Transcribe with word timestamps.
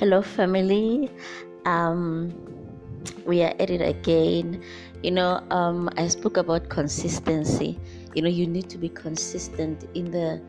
Hello, 0.00 0.22
family. 0.22 1.10
Um, 1.66 2.32
we 3.26 3.42
are 3.42 3.52
at 3.60 3.68
it 3.68 3.82
again. 3.82 4.64
You 5.02 5.10
know, 5.10 5.44
um, 5.50 5.90
I 5.98 6.08
spoke 6.08 6.38
about 6.38 6.70
consistency. 6.70 7.78
You 8.14 8.22
know, 8.22 8.30
you 8.30 8.46
need 8.46 8.70
to 8.70 8.78
be 8.78 8.88
consistent 8.88 9.84
in 9.92 10.10
the 10.10 10.40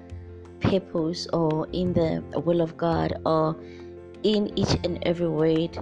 purpose 0.62 1.28
or 1.34 1.68
in 1.74 1.92
the 1.92 2.24
will 2.46 2.62
of 2.62 2.78
God 2.78 3.20
or 3.26 3.58
in 4.24 4.58
each 4.58 4.72
and 4.86 5.00
every 5.06 5.28
word 5.28 5.78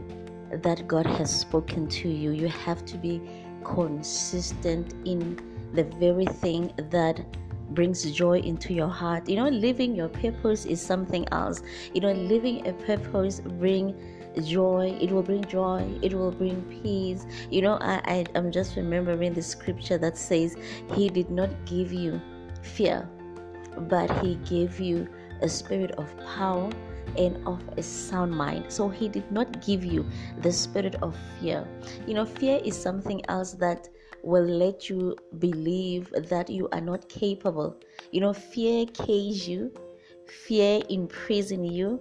that 0.64 0.88
God 0.88 1.06
has 1.06 1.30
spoken 1.30 1.88
to 1.90 2.10
you. 2.10 2.32
You 2.32 2.48
have 2.48 2.84
to 2.88 2.98
be 2.98 3.22
consistent 3.64 4.96
in 5.06 5.38
the 5.76 5.84
very 6.00 6.26
thing 6.26 6.74
that 6.90 7.24
brings 7.70 8.04
joy 8.12 8.40
into 8.40 8.74
your 8.74 8.88
heart. 8.88 9.30
You 9.30 9.38
know, 9.38 9.50
living 9.50 9.96
your 9.96 10.10
purpose 10.10 10.66
is 10.66 10.82
something 10.82 11.28
else. 11.32 11.62
You 11.94 12.02
know, 12.02 12.12
living 12.12 12.68
a 12.68 12.74
purpose 12.74 13.42
bring 13.42 13.96
joy 14.44 14.96
it 15.02 15.12
will 15.12 15.24
bring 15.24 15.44
joy 15.46 15.84
it 16.04 16.14
will 16.14 16.32
bring 16.32 16.62
peace 16.84 17.26
you 17.50 17.64
know 17.64 17.80
I, 17.82 18.00
I 18.06 18.26
i'm 18.36 18.52
just 18.52 18.76
remembering 18.76 19.34
the 19.34 19.42
scripture 19.42 19.98
that 19.98 20.18
says 20.18 20.56
he 20.94 21.10
did 21.10 21.32
not 21.32 21.50
give 21.66 21.92
you 21.92 22.22
fear 22.62 23.10
but 23.90 24.10
he 24.24 24.36
gave 24.36 24.80
you 24.80 25.08
a 25.42 25.50
spirit 25.50 25.92
of 25.98 26.16
power 26.26 26.70
and 27.18 27.46
of 27.48 27.62
a 27.78 27.84
sound 27.84 28.32
mind. 28.32 28.66
So 28.68 28.90
he 28.90 29.08
did 29.08 29.30
not 29.32 29.66
give 29.66 29.84
you 29.84 30.06
the 30.42 30.52
spirit 30.52 30.96
of 31.02 31.16
fear. 31.40 31.68
You 32.06 32.14
know, 32.14 32.26
fear 32.26 32.60
is 32.64 32.80
something 32.80 33.26
else 33.30 33.54
that 33.54 33.90
will 34.24 34.46
let 34.46 34.90
you 34.90 35.16
believe 35.40 36.12
that 36.30 36.50
you 36.50 36.68
are 36.72 36.82
not 36.82 37.08
capable. 37.10 37.78
You 38.12 38.22
know, 38.22 38.34
fear 38.34 38.86
cage 38.88 39.48
you, 39.48 39.72
fear 40.26 40.82
imprison 40.90 41.64
you. 41.64 42.00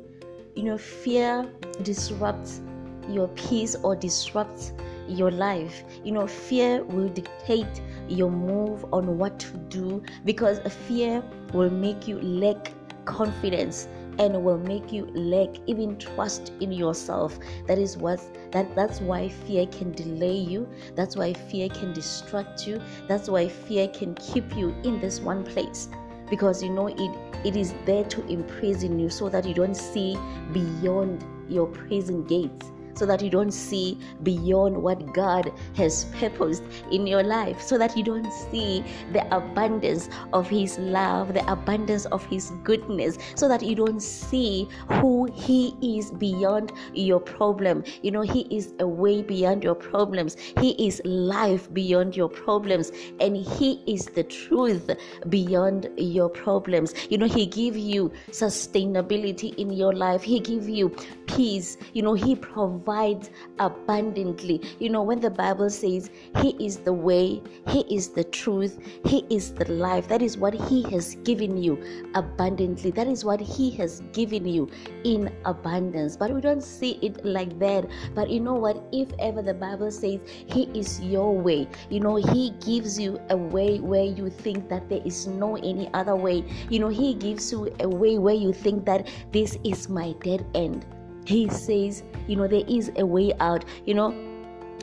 You 0.55 0.65
know, 0.65 0.79
fear 0.79 1.51
disrupts 1.83 2.61
your 3.09 3.29
peace 3.29 3.77
or 3.83 3.97
disrupts 3.97 4.73
your 5.09 5.31
life. 5.31 5.83
You 6.05 6.13
know, 6.13 6.27
fear 6.27 6.85
will 6.85 7.09
dictate 7.09 7.83
your 8.09 8.31
move 8.31 8.85
on 8.93 9.19
what 9.19 9.39
to 9.41 9.57
do 9.69 10.03
because 10.25 10.61
fear 10.87 11.23
will 11.53 11.71
make 11.71 12.09
you 12.09 12.21
lack 12.21 12.73
confidence 13.05 13.89
and 14.19 14.43
will 14.43 14.59
make 14.59 14.93
you 14.93 15.07
lack 15.15 15.49
even 15.67 15.97
trust 15.99 16.53
in 16.61 16.73
yourself. 16.73 17.39
That 17.67 17.79
is 17.79 17.97
what 17.97 18.21
that 18.53 18.75
that's 18.75 19.01
why 19.01 19.29
fear 19.29 19.67
can 19.67 19.93
delay 19.93 20.37
you. 20.37 20.69
That's 20.95 21.17
why 21.17 21.33
fear 21.35 21.69
can 21.69 21.93
distract 21.93 22.67
you. 22.67 22.81
That's 23.07 23.29
why 23.29 23.49
fear 23.49 23.89
can 23.89 24.15
keep 24.15 24.57
you 24.57 24.75
in 24.85 25.01
this 25.01 25.21
one 25.21 25.45
place. 25.45 25.89
Because 26.31 26.63
you 26.63 26.71
know 26.71 26.89
it 26.89 27.11
it 27.45 27.57
is 27.57 27.75
there 27.85 28.05
to 28.05 28.27
imprison 28.27 28.99
you 28.99 29.09
so 29.09 29.29
that 29.29 29.47
you 29.47 29.55
don't 29.55 29.77
see 29.77 30.19
beyond 30.53 31.25
your 31.49 31.67
prison 31.67 32.25
gates 32.25 32.73
so 32.99 33.07
that 33.07 33.23
you 33.23 33.31
don't 33.31 33.53
see 33.53 33.97
beyond 34.25 34.77
what 34.83 35.13
God 35.15 35.53
has 35.77 36.07
purposed 36.19 36.65
in 36.91 37.07
your 37.07 37.23
life, 37.23 37.61
so 37.63 37.79
that 37.79 37.97
you 37.97 38.03
don't 38.03 38.33
see 38.33 38.85
the 39.13 39.25
abundance 39.35 40.09
of 40.33 40.49
His 40.49 40.79
love, 40.79 41.33
the 41.35 41.51
abundance 41.51 42.07
of 42.07 42.25
His 42.27 42.51
goodness, 42.65 43.19
so 43.37 43.49
that 43.49 43.63
you 43.63 43.77
don't 43.77 44.03
see 44.03 44.69
who 44.91 45.29
He 45.33 45.77
is 45.81 46.11
beyond 46.11 46.73
your 46.93 47.21
problem. 47.21 47.85
You 48.03 48.11
know, 48.11 48.23
He 48.23 48.41
is 48.51 48.75
a 48.81 48.87
way 48.87 49.23
beyond 49.23 49.63
your 49.63 49.77
problems, 49.77 50.37
He 50.61 50.71
is 50.85 51.01
life 51.05 51.73
beyond 51.73 52.17
your 52.17 52.29
problems, 52.29 52.91
and 53.21 53.37
He 53.37 53.81
is 53.87 54.07
the 54.07 54.25
truth 54.25 54.91
beyond 55.29 55.89
your 55.97 56.29
problems. 56.29 56.95
You 57.11 57.19
know, 57.19 57.27
He 57.27 57.47
give 57.47 57.77
you 57.77 58.11
sustainability 58.31 59.55
in 59.57 59.71
your 59.71 59.93
life, 59.93 60.23
He 60.23 60.41
give 60.41 60.69
you 60.69 60.91
peace. 61.27 61.77
You 61.95 62.03
know, 62.03 62.15
He 62.15 62.35
provides 62.35 62.88
provides 62.89 63.31
abundantly. 63.59 64.63
You 64.79 64.89
know, 64.89 65.03
when 65.03 65.21
the 65.21 65.31
Bible 65.31 65.69
says 65.69 66.11
He 66.41 66.57
is 66.59 66.79
the 66.79 66.93
way, 66.93 67.43
He 67.69 67.81
is 67.95 68.09
the 68.09 68.25
truth, 68.25 68.79
He 69.05 69.27
is 69.29 69.53
the 69.53 69.71
life, 69.71 70.09
that 70.09 70.23
is 70.23 70.39
what 70.39 70.55
He 70.55 70.83
has 70.95 71.17
given 71.17 71.63
you 71.63 71.77
abundantly. 72.15 72.91
That 72.91 73.07
is 73.07 73.27
what 73.27 73.41
He 73.41 73.71
has 73.73 74.01
given 74.15 74.47
you 74.47 74.71
in 75.05 75.31
abundance. 75.45 76.17
But 76.17 76.33
we 76.33 76.41
don't 76.41 76.63
see 76.63 76.99
it 77.03 77.23
like 77.27 77.59
that. 77.59 77.87
But 78.15 78.31
you 78.31 78.41
know 78.41 78.55
what? 78.55 78.83
If 78.91 79.09
ever 79.19 79.43
the 79.43 79.55
Bible 79.55 79.91
says 79.91 80.21
He 80.47 80.63
is 80.73 80.99
your 81.03 81.37
way, 81.37 81.69
you 81.91 82.01
know, 82.01 82.17
He 82.17 82.53
gives 82.65 82.99
you 82.99 83.21
a 83.29 83.37
way 83.37 83.81
where 83.81 84.05
you 84.05 84.31
think 84.31 84.71
that 84.71 84.89
there 84.89 85.03
is 85.05 85.27
no 85.27 85.57
any 85.57 85.91
other 85.93 86.17
way. 86.17 86.43
You 86.71 86.79
know, 86.79 86.89
He 86.89 87.13
gives 87.13 87.53
you 87.53 87.69
a 87.81 87.89
way 87.89 88.17
where 88.17 88.35
you 88.47 88.55
think 88.55 88.87
that 88.87 89.09
this 89.31 89.59
is 89.63 89.91
my 89.91 90.15
dead 90.25 90.47
end 90.55 90.87
he 91.29 91.47
says, 91.51 92.03
you 92.27 92.37
know, 92.37 92.49
there 92.49 92.65
is 92.67 92.91
a 92.97 93.05
way 93.05 93.33
out. 93.39 93.65
You 93.85 93.95
know, 93.95 94.15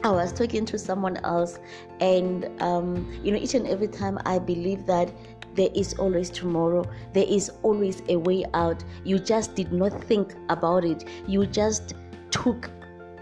I 0.03 0.11
was 0.11 0.31
talking 0.31 0.63
to 0.66 0.78
someone 0.78 1.17
else, 1.17 1.57
and 2.00 2.50
um, 2.61 3.11
you 3.23 3.31
know, 3.31 3.38
each 3.38 3.56
and 3.56 3.66
every 3.67 3.88
time 3.88 4.19
I 4.25 4.38
believe 4.38 4.85
that 4.85 5.11
there 5.56 5.69
is 5.73 5.95
always 5.95 6.29
tomorrow, 6.29 6.85
there 7.13 7.25
is 7.28 7.50
always 7.63 8.03
a 8.09 8.17
way 8.17 8.45
out. 8.53 8.83
You 9.03 9.17
just 9.17 9.56
did 9.56 9.72
not 9.73 10.03
think 10.03 10.35
about 10.50 10.85
it, 10.85 11.07
you 11.28 11.47
just 11.47 11.95
took 12.29 12.69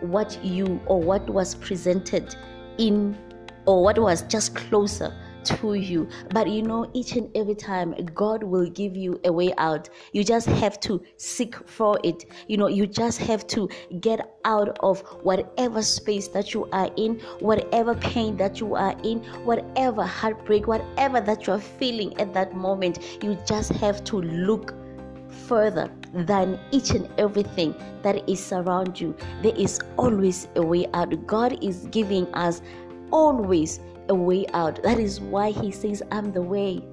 what 0.01 0.37
you 0.43 0.81
or 0.85 1.01
what 1.01 1.29
was 1.29 1.55
presented 1.55 2.35
in 2.77 3.17
or 3.65 3.81
what 3.81 3.97
was 3.97 4.23
just 4.23 4.53
closer 4.53 5.15
to 5.45 5.73
you. 5.73 6.07
But 6.31 6.49
you 6.49 6.61
know, 6.61 6.89
each 6.93 7.15
and 7.15 7.29
every 7.35 7.55
time, 7.55 7.93
God 8.13 8.43
will 8.43 8.69
give 8.69 8.95
you 8.95 9.19
a 9.25 9.31
way 9.31 9.53
out. 9.57 9.89
You 10.11 10.23
just 10.23 10.47
have 10.47 10.79
to 10.81 11.01
seek 11.17 11.55
for 11.67 11.99
it. 12.03 12.25
You 12.47 12.57
know, 12.57 12.67
you 12.67 12.87
just 12.87 13.19
have 13.19 13.45
to 13.47 13.69
get 13.99 14.37
out 14.45 14.77
of 14.81 15.01
whatever 15.23 15.81
space 15.81 16.27
that 16.29 16.53
you 16.53 16.69
are 16.71 16.89
in, 16.97 17.19
whatever 17.39 17.95
pain 17.95 18.37
that 18.37 18.59
you 18.59 18.75
are 18.75 18.95
in, 19.03 19.19
whatever 19.45 20.03
heartbreak, 20.03 20.67
whatever 20.67 21.21
that 21.21 21.47
you're 21.47 21.59
feeling 21.59 22.19
at 22.19 22.33
that 22.33 22.55
moment. 22.55 22.99
You 23.21 23.37
just 23.47 23.71
have 23.73 24.03
to 24.05 24.21
look 24.21 24.73
further 25.47 25.91
than 26.13 26.59
each 26.71 26.91
and 26.91 27.09
everything 27.17 27.75
that 28.03 28.27
is 28.29 28.51
around 28.53 28.99
you. 28.99 29.15
There 29.41 29.55
is 29.55 29.79
always 29.97 30.47
a 30.55 30.61
way 30.61 30.87
out. 30.93 31.25
God 31.25 31.63
is 31.63 31.87
giving 31.91 32.31
us 32.33 32.61
always 33.11 33.79
a 34.09 34.15
way 34.15 34.45
out. 34.53 34.81
That 34.83 34.99
is 34.99 35.19
why 35.19 35.51
He 35.51 35.71
says, 35.71 36.03
I'm 36.11 36.31
the 36.31 36.41
way. 36.41 36.83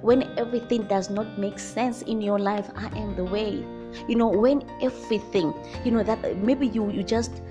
When 0.00 0.22
everything 0.38 0.82
does 0.84 1.10
not 1.10 1.38
make 1.38 1.58
sense 1.58 2.02
in 2.02 2.20
your 2.20 2.38
life, 2.38 2.70
I 2.76 2.86
am 2.98 3.16
the 3.16 3.24
way. 3.24 3.64
You 4.06 4.16
know, 4.16 4.28
when 4.28 4.68
everything, 4.82 5.54
you 5.84 5.90
know, 5.90 6.02
that 6.02 6.36
maybe 6.38 6.66
you, 6.66 6.90
you 6.90 7.02
just 7.02 7.42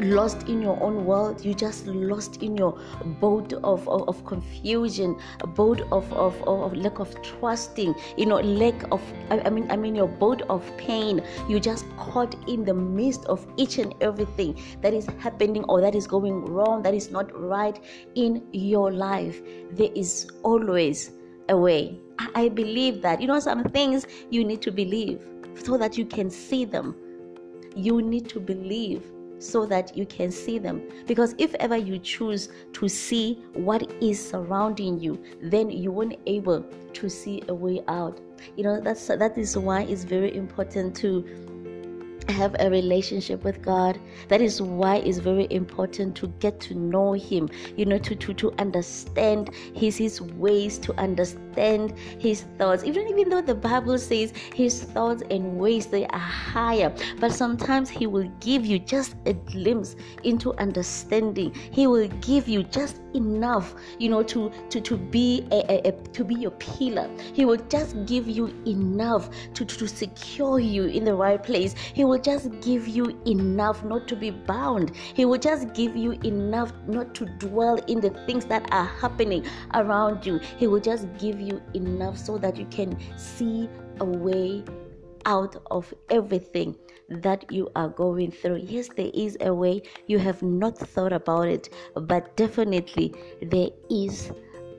lost 0.00 0.48
in 0.48 0.60
your 0.60 0.80
own 0.82 1.04
world 1.04 1.44
you 1.44 1.54
just 1.54 1.86
lost 1.86 2.42
in 2.42 2.56
your 2.56 2.78
boat 3.20 3.52
of, 3.52 3.88
of, 3.88 4.08
of 4.08 4.24
confusion 4.24 5.16
a 5.40 5.46
boat 5.46 5.80
of, 5.92 6.12
of, 6.12 6.40
of, 6.48 6.74
lack 6.74 6.98
of 6.98 7.20
trusting 7.22 7.94
you 8.16 8.26
know 8.26 8.36
lack 8.36 8.74
of 8.90 9.00
I, 9.30 9.50
mean 9.50 9.70
i 9.70 9.76
mean 9.76 9.94
your 9.94 10.08
boat 10.08 10.42
of 10.48 10.64
pain. 10.76 11.22
You 11.48 11.60
just 11.60 11.84
caught 11.96 12.34
in 12.48 12.64
the 12.64 12.74
midst 12.74 13.24
of 13.26 13.46
each 13.56 13.78
and 13.78 13.94
everything 14.00 14.60
that 14.80 14.92
is 14.94 15.06
happening 15.18 15.64
or 15.64 15.80
that 15.80 15.94
is 15.94 16.06
going 16.06 16.44
wrong 16.44 16.82
that 16.82 16.94
is 16.94 17.10
not 17.10 17.28
right 17.38 17.78
in 18.14 18.46
your 18.52 18.92
life. 18.92 19.40
There 19.72 19.90
is 19.94 20.28
always 20.42 21.12
a 21.48 21.56
way. 21.56 22.00
I 22.34 22.48
believe 22.48 23.02
that. 23.02 23.20
You 23.20 23.26
know 23.26 23.40
some 23.40 23.64
things 23.64 24.06
you 24.30 24.44
need 24.44 24.62
to 24.62 24.70
believe 24.70 25.20
so 25.62 25.76
that 25.78 25.98
you 25.98 26.06
can 26.06 26.30
see 26.30 26.64
them. 26.64 26.94
You 27.76 28.02
need 28.02 28.28
to 28.30 28.40
believe 28.40 29.02
so 29.44 29.66
that 29.66 29.96
you 29.96 30.06
can 30.06 30.30
see 30.30 30.58
them. 30.58 30.82
Because 31.06 31.34
if 31.38 31.54
ever 31.56 31.76
you 31.76 31.98
choose 31.98 32.48
to 32.72 32.88
see 32.88 33.42
what 33.54 33.90
is 34.02 34.28
surrounding 34.30 34.98
you, 34.98 35.22
then 35.42 35.70
you 35.70 35.92
won't 35.92 36.16
able 36.26 36.64
to 36.94 37.08
see 37.08 37.42
a 37.48 37.54
way 37.54 37.82
out. 37.88 38.20
You 38.56 38.64
know, 38.64 38.80
that's 38.80 39.06
that 39.06 39.36
is 39.38 39.56
why 39.56 39.82
it's 39.82 40.04
very 40.04 40.34
important 40.36 40.96
to 40.96 41.24
have 42.28 42.56
a 42.58 42.70
relationship 42.70 43.44
with 43.44 43.62
God. 43.62 43.98
That 44.28 44.40
is 44.40 44.60
why 44.60 44.96
it's 44.96 45.18
very 45.18 45.46
important 45.50 46.16
to 46.16 46.28
get 46.40 46.60
to 46.60 46.74
know 46.74 47.12
Him, 47.12 47.48
you 47.76 47.84
know, 47.84 47.98
to, 47.98 48.14
to, 48.14 48.34
to 48.34 48.52
understand 48.58 49.50
His 49.74 49.96
His 49.96 50.20
ways, 50.20 50.78
to 50.78 50.94
understand 50.98 51.94
His 52.18 52.42
thoughts. 52.58 52.84
Even 52.84 53.08
even 53.08 53.28
though 53.28 53.42
the 53.42 53.54
Bible 53.54 53.98
says 53.98 54.32
His 54.54 54.82
thoughts 54.82 55.22
and 55.30 55.58
ways 55.58 55.86
they 55.86 56.06
are 56.06 56.18
higher, 56.18 56.94
but 57.20 57.32
sometimes 57.32 57.88
He 57.88 58.06
will 58.06 58.30
give 58.40 58.64
you 58.64 58.78
just 58.78 59.16
a 59.26 59.32
glimpse 59.32 59.96
into 60.22 60.54
understanding. 60.54 61.54
He 61.70 61.86
will 61.86 62.08
give 62.20 62.48
you 62.48 62.64
just 62.64 63.00
enough, 63.14 63.74
you 63.98 64.08
know, 64.08 64.22
to 64.22 64.50
to, 64.70 64.80
to 64.80 64.96
be 64.96 65.46
a, 65.50 65.64
a, 65.72 65.88
a 65.88 65.92
to 65.92 66.24
be 66.24 66.34
your 66.34 66.50
pillar. 66.52 67.08
He 67.32 67.44
will 67.44 67.62
just 67.68 68.06
give 68.06 68.28
you 68.28 68.46
enough 68.66 69.30
to, 69.54 69.64
to, 69.64 69.76
to 69.76 69.88
secure 69.88 70.58
you 70.58 70.84
in 70.84 71.04
the 71.04 71.14
right 71.14 71.42
place. 71.42 71.74
He 71.94 72.04
will 72.04 72.18
just 72.18 72.50
give 72.60 72.86
you 72.88 73.18
enough 73.26 73.84
not 73.84 74.08
to 74.08 74.16
be 74.16 74.30
bound. 74.30 74.92
He 74.94 75.24
will 75.24 75.38
just 75.38 75.72
give 75.74 75.96
you 75.96 76.12
enough 76.24 76.72
not 76.86 77.14
to 77.16 77.26
dwell 77.38 77.76
in 77.86 78.00
the 78.00 78.10
things 78.26 78.44
that 78.46 78.68
are 78.72 78.86
happening 78.86 79.44
around 79.74 80.26
you. 80.26 80.40
He 80.58 80.66
will 80.66 80.80
just 80.80 81.06
give 81.18 81.40
you 81.40 81.62
enough 81.74 82.18
so 82.18 82.38
that 82.38 82.56
you 82.56 82.66
can 82.66 82.96
see 83.18 83.68
a 84.00 84.04
way 84.04 84.64
out 85.26 85.56
of 85.70 85.92
everything 86.10 86.76
that 87.08 87.50
you 87.50 87.70
are 87.76 87.88
going 87.88 88.30
through. 88.30 88.56
Yes, 88.56 88.88
there 88.96 89.10
is 89.14 89.36
a 89.40 89.52
way 89.54 89.82
you 90.06 90.18
have 90.18 90.42
not 90.42 90.78
thought 90.78 91.12
about 91.12 91.48
it, 91.48 91.68
but 91.94 92.36
definitely 92.36 93.14
there 93.42 93.68
is 93.90 94.30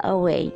a 0.01 0.18
way. 0.18 0.53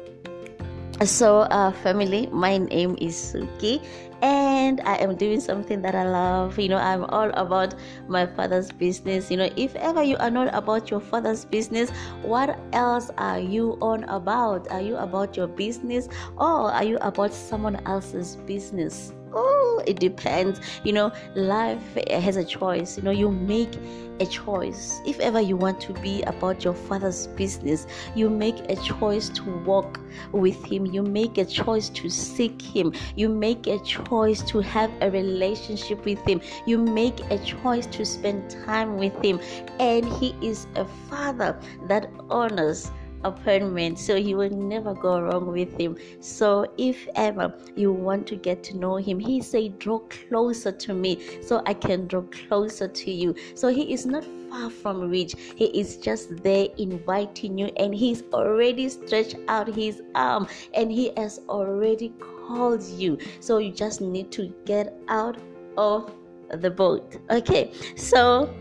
So, 1.05 1.47
uh, 1.47 1.71
family, 1.71 2.27
my 2.27 2.57
name 2.57 2.97
is 2.99 3.15
Suki, 3.15 3.81
and 4.21 4.81
I 4.81 4.95
am 4.95 5.15
doing 5.15 5.39
something 5.39 5.81
that 5.81 5.95
I 5.95 6.03
love. 6.09 6.59
You 6.59 6.67
know, 6.67 6.77
I'm 6.77 7.05
all 7.05 7.29
about 7.39 7.73
my 8.09 8.25
father's 8.25 8.69
business. 8.69 9.31
You 9.31 9.37
know, 9.37 9.49
if 9.55 9.73
ever 9.75 10.03
you 10.03 10.17
are 10.17 10.29
not 10.29 10.53
about 10.53 10.91
your 10.91 10.99
father's 10.99 11.45
business, 11.45 11.89
what 12.21 12.59
else 12.73 13.11
are 13.17 13.39
you 13.39 13.77
on 13.81 14.03
about? 14.05 14.69
Are 14.71 14.81
you 14.81 14.97
about 14.97 15.37
your 15.37 15.47
business 15.47 16.09
or 16.35 16.67
are 16.67 16.83
you 16.83 16.97
about 16.99 17.31
someone 17.31 17.77
else's 17.87 18.35
business? 18.45 19.13
Oh 19.33 19.81
it 19.85 19.99
depends. 19.99 20.59
You 20.83 20.93
know 20.93 21.11
life 21.35 21.97
has 22.09 22.37
a 22.37 22.43
choice. 22.43 22.97
You 22.97 23.03
know 23.03 23.11
you 23.11 23.31
make 23.31 23.75
a 24.19 24.25
choice. 24.25 24.99
If 25.05 25.19
ever 25.19 25.39
you 25.39 25.55
want 25.55 25.79
to 25.81 25.93
be 25.93 26.21
about 26.23 26.63
your 26.63 26.73
father's 26.73 27.27
business 27.27 27.87
you 28.15 28.29
make 28.29 28.69
a 28.69 28.75
choice 28.77 29.29
to 29.29 29.43
walk 29.65 29.99
with 30.31 30.63
him. 30.65 30.85
You 30.85 31.03
make 31.03 31.37
a 31.37 31.45
choice 31.45 31.89
to 31.89 32.09
seek 32.09 32.61
him. 32.61 32.93
You 33.15 33.29
make 33.29 33.67
a 33.67 33.79
choice 33.79 34.41
to 34.43 34.59
have 34.59 34.91
a 35.01 35.09
relationship 35.11 36.05
with 36.05 36.19
him. 36.27 36.41
You 36.65 36.77
make 36.77 37.19
a 37.31 37.37
choice 37.39 37.85
to 37.87 38.05
spend 38.05 38.49
time 38.65 38.97
with 38.97 39.13
him. 39.23 39.39
And 39.79 40.05
he 40.05 40.35
is 40.41 40.67
a 40.75 40.85
father 41.09 41.59
that 41.87 42.09
honors 42.29 42.91
appointment 43.23 43.99
so 43.99 44.15
he 44.15 44.35
will 44.35 44.49
never 44.49 44.93
go 44.93 45.19
wrong 45.19 45.47
with 45.47 45.79
him. 45.79 45.97
So 46.19 46.65
if 46.77 47.07
ever 47.15 47.53
you 47.75 47.91
want 47.91 48.27
to 48.27 48.35
get 48.35 48.63
to 48.63 48.77
know 48.77 48.95
him 48.95 49.19
he 49.19 49.41
say 49.41 49.69
draw 49.69 49.99
closer 49.99 50.71
to 50.71 50.93
me 50.93 51.41
so 51.41 51.61
i 51.65 51.73
can 51.73 52.07
draw 52.07 52.21
closer 52.21 52.87
to 52.87 53.11
you. 53.11 53.35
So 53.55 53.67
he 53.67 53.93
is 53.93 54.05
not 54.05 54.25
far 54.49 54.69
from 54.69 55.09
reach. 55.09 55.35
He 55.55 55.65
is 55.79 55.97
just 55.97 56.43
there 56.43 56.67
inviting 56.77 57.57
you 57.57 57.67
and 57.77 57.93
he's 57.93 58.23
already 58.33 58.89
stretched 58.89 59.35
out 59.47 59.67
his 59.67 60.01
arm 60.15 60.47
and 60.73 60.91
he 60.91 61.11
has 61.17 61.41
already 61.49 62.13
called 62.19 62.83
you. 62.83 63.17
So 63.39 63.57
you 63.57 63.71
just 63.71 64.01
need 64.01 64.31
to 64.33 64.53
get 64.65 64.93
out 65.07 65.37
of 65.77 66.11
the 66.49 66.69
boat. 66.69 67.17
Okay 67.29 67.71
so 67.95 68.53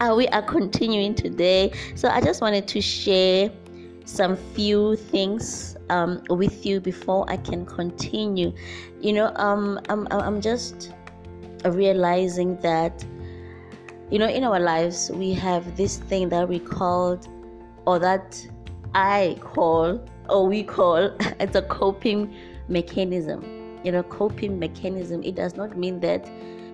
uh, 0.00 0.14
we 0.16 0.26
are 0.28 0.42
continuing 0.42 1.14
today. 1.14 1.72
So 1.94 2.08
i 2.08 2.20
just 2.20 2.40
wanted 2.40 2.66
to 2.68 2.80
share 2.80 3.50
some 4.04 4.36
few 4.36 4.96
things 4.96 5.76
um, 5.88 6.22
with 6.28 6.64
you 6.66 6.80
before 6.80 7.24
I 7.28 7.36
can 7.36 7.66
continue. 7.66 8.52
You 9.00 9.12
know, 9.12 9.32
um, 9.36 9.80
I'm, 9.88 10.06
I'm 10.10 10.40
just 10.40 10.92
realizing 11.64 12.56
that, 12.60 13.04
you 14.10 14.18
know, 14.18 14.28
in 14.28 14.44
our 14.44 14.58
lives, 14.58 15.10
we 15.12 15.32
have 15.34 15.76
this 15.76 15.98
thing 15.98 16.28
that 16.30 16.48
we 16.48 16.58
called, 16.58 17.28
or 17.86 17.98
that 17.98 18.46
I 18.94 19.36
call, 19.40 20.04
or 20.28 20.46
we 20.46 20.62
call, 20.62 21.16
it's 21.40 21.56
a 21.56 21.62
coping 21.62 22.34
mechanism. 22.68 23.44
You 23.84 23.92
know, 23.92 24.02
coping 24.02 24.58
mechanism, 24.58 25.22
it 25.22 25.34
does 25.34 25.56
not 25.56 25.76
mean 25.76 26.00
that 26.00 26.28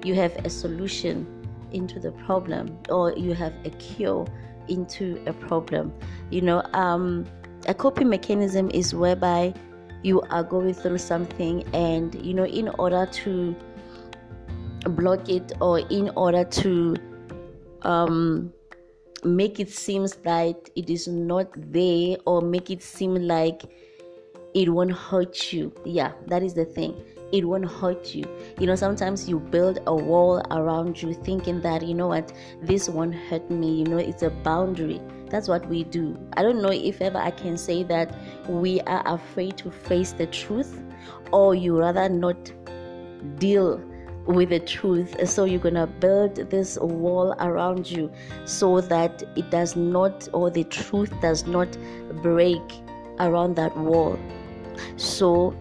you 0.05 0.15
have 0.15 0.35
a 0.45 0.51
solution 0.51 1.27
into 1.73 2.01
the 2.01 2.13
problem 2.13 2.79
or 2.89 3.13
you 3.13 3.35
have 3.35 3.53
a 3.65 3.71
cure 3.71 4.27
into 4.69 5.23
a 5.27 5.33
problem. 5.33 5.93
You 6.31 6.43
know, 6.43 6.63
um, 6.73 7.27
a 7.67 7.75
coping 7.75 8.09
mechanism 8.09 8.71
is 8.73 8.95
whereby 8.95 9.55
you 10.03 10.21
are 10.23 10.45
going 10.45 10.75
through 10.75 10.99
something, 10.99 11.65
and 11.75 12.15
you 12.25 12.35
know, 12.35 12.47
in 12.47 12.69
order 12.79 13.07
to 13.07 13.57
block 14.91 15.29
it 15.29 15.53
or 15.61 15.81
in 15.81 16.11
order 16.17 16.45
to 16.45 16.97
um, 17.83 18.53
make 19.25 19.59
it 19.59 19.71
seems 19.71 20.17
like 20.25 20.71
it 20.77 20.91
is 20.91 21.09
not 21.09 21.49
there 21.73 22.17
or 22.27 22.41
make 22.41 22.71
it 22.71 22.83
seem 22.83 23.15
like 23.15 23.65
it 24.55 24.69
won't 24.69 24.93
hurt 24.93 25.53
you. 25.53 25.73
Yeah, 25.85 26.13
that 26.29 26.43
is 26.43 26.55
the 26.55 26.65
thing 26.65 26.95
it 27.33 27.45
won't 27.45 27.71
hurt 27.71 28.15
you. 28.15 28.25
You 28.59 28.67
know, 28.67 28.77
sometimes 28.77 29.29
you 29.29 29.41
build 29.41 29.79
a 29.87 29.95
wall 29.95 30.43
around 30.51 31.03
you 31.03 31.13
thinking 31.15 31.61
that, 31.63 31.83
you 31.87 31.95
know 31.95 32.09
what, 32.09 32.33
this 32.63 32.89
won't 32.89 33.15
hurt 33.15 33.51
me. 33.51 33.81
You 33.81 33.85
know, 33.85 33.99
it's 33.99 34.23
a 34.23 34.31
boundary. 34.31 35.01
That's 35.29 35.49
what 35.49 35.67
we 35.69 35.85
do. 35.85 36.17
I 36.37 36.43
don't 36.43 36.63
know 36.63 36.71
if 36.71 37.01
ever 37.01 37.19
I 37.19 37.33
can 37.33 37.57
say 37.57 37.83
that 37.85 38.15
we 38.49 38.81
are 38.83 39.03
afraid 39.07 39.57
to 39.59 39.71
face 39.71 40.13
the 40.13 40.27
truth 40.27 40.81
or 41.33 41.55
you 41.55 41.77
rather 41.77 42.09
not 42.09 42.53
deal 43.39 43.83
with 44.27 44.51
the 44.51 44.61
truth. 44.61 45.29
So 45.29 45.45
you're 45.45 45.61
gonna 45.61 45.87
build 45.87 46.37
this 46.51 46.79
wall 46.81 47.35
around 47.41 47.91
you 47.91 48.13
so 48.45 48.81
that 48.83 49.23
it 49.37 49.51
does 49.51 49.75
not, 49.75 50.29
or 50.33 50.51
the 50.51 50.65
truth 50.65 51.13
does 51.21 51.47
not 51.47 51.77
break 52.23 52.63
around 53.19 53.57
that 53.57 53.77
wall. 53.77 54.19
So 54.97 55.57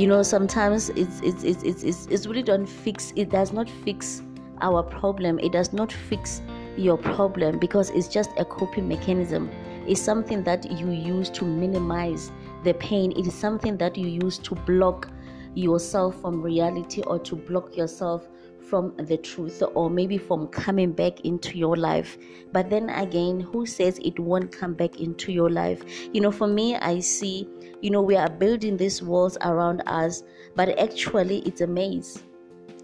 you 0.00 0.06
know 0.06 0.22
sometimes 0.22 0.88
it's 0.90 1.20
it's 1.20 1.42
it's 1.42 1.62
it's, 1.62 1.82
it's, 1.82 2.06
it's 2.06 2.26
really 2.26 2.42
don't 2.42 2.66
fix 2.66 3.12
it 3.16 3.28
does 3.28 3.52
not 3.52 3.68
fix 3.84 4.22
our 4.62 4.82
problem. 4.82 5.38
It 5.38 5.52
does 5.52 5.72
not 5.72 5.92
fix 5.92 6.42
your 6.76 6.96
problem 6.96 7.58
because 7.58 7.90
it's 7.90 8.08
just 8.08 8.30
a 8.38 8.44
coping 8.44 8.88
mechanism. 8.88 9.50
It's 9.86 10.00
something 10.00 10.42
that 10.44 10.70
you 10.70 10.90
use 10.90 11.30
to 11.30 11.44
minimize 11.44 12.30
the 12.64 12.74
pain. 12.74 13.12
It 13.12 13.26
is 13.26 13.34
something 13.34 13.76
that 13.78 13.96
you 13.96 14.06
use 14.06 14.38
to 14.38 14.54
block 14.54 15.10
yourself 15.54 16.20
from 16.20 16.42
reality 16.42 17.02
or 17.02 17.18
to 17.18 17.36
block 17.36 17.76
yourself 17.76 18.28
from 18.70 18.94
the 18.96 19.16
truth 19.16 19.62
or 19.74 19.90
maybe 19.90 20.16
from 20.16 20.46
coming 20.46 20.92
back 20.92 21.20
into 21.20 21.58
your 21.58 21.76
life. 21.76 22.16
But 22.52 22.70
then 22.70 22.88
again, 22.90 23.40
who 23.40 23.66
says 23.66 23.98
it 23.98 24.18
won't 24.18 24.52
come 24.52 24.74
back 24.74 25.00
into 25.00 25.32
your 25.32 25.50
life? 25.50 25.82
You 26.12 26.20
know, 26.20 26.30
for 26.30 26.46
me, 26.46 26.76
I 26.76 27.00
see, 27.00 27.48
you 27.82 27.90
know, 27.90 28.00
we 28.00 28.16
are 28.16 28.30
building 28.30 28.76
these 28.76 29.02
walls 29.02 29.36
around 29.42 29.82
us, 29.86 30.22
but 30.54 30.78
actually, 30.78 31.40
it's 31.40 31.60
a 31.60 31.66
maze. 31.66 32.22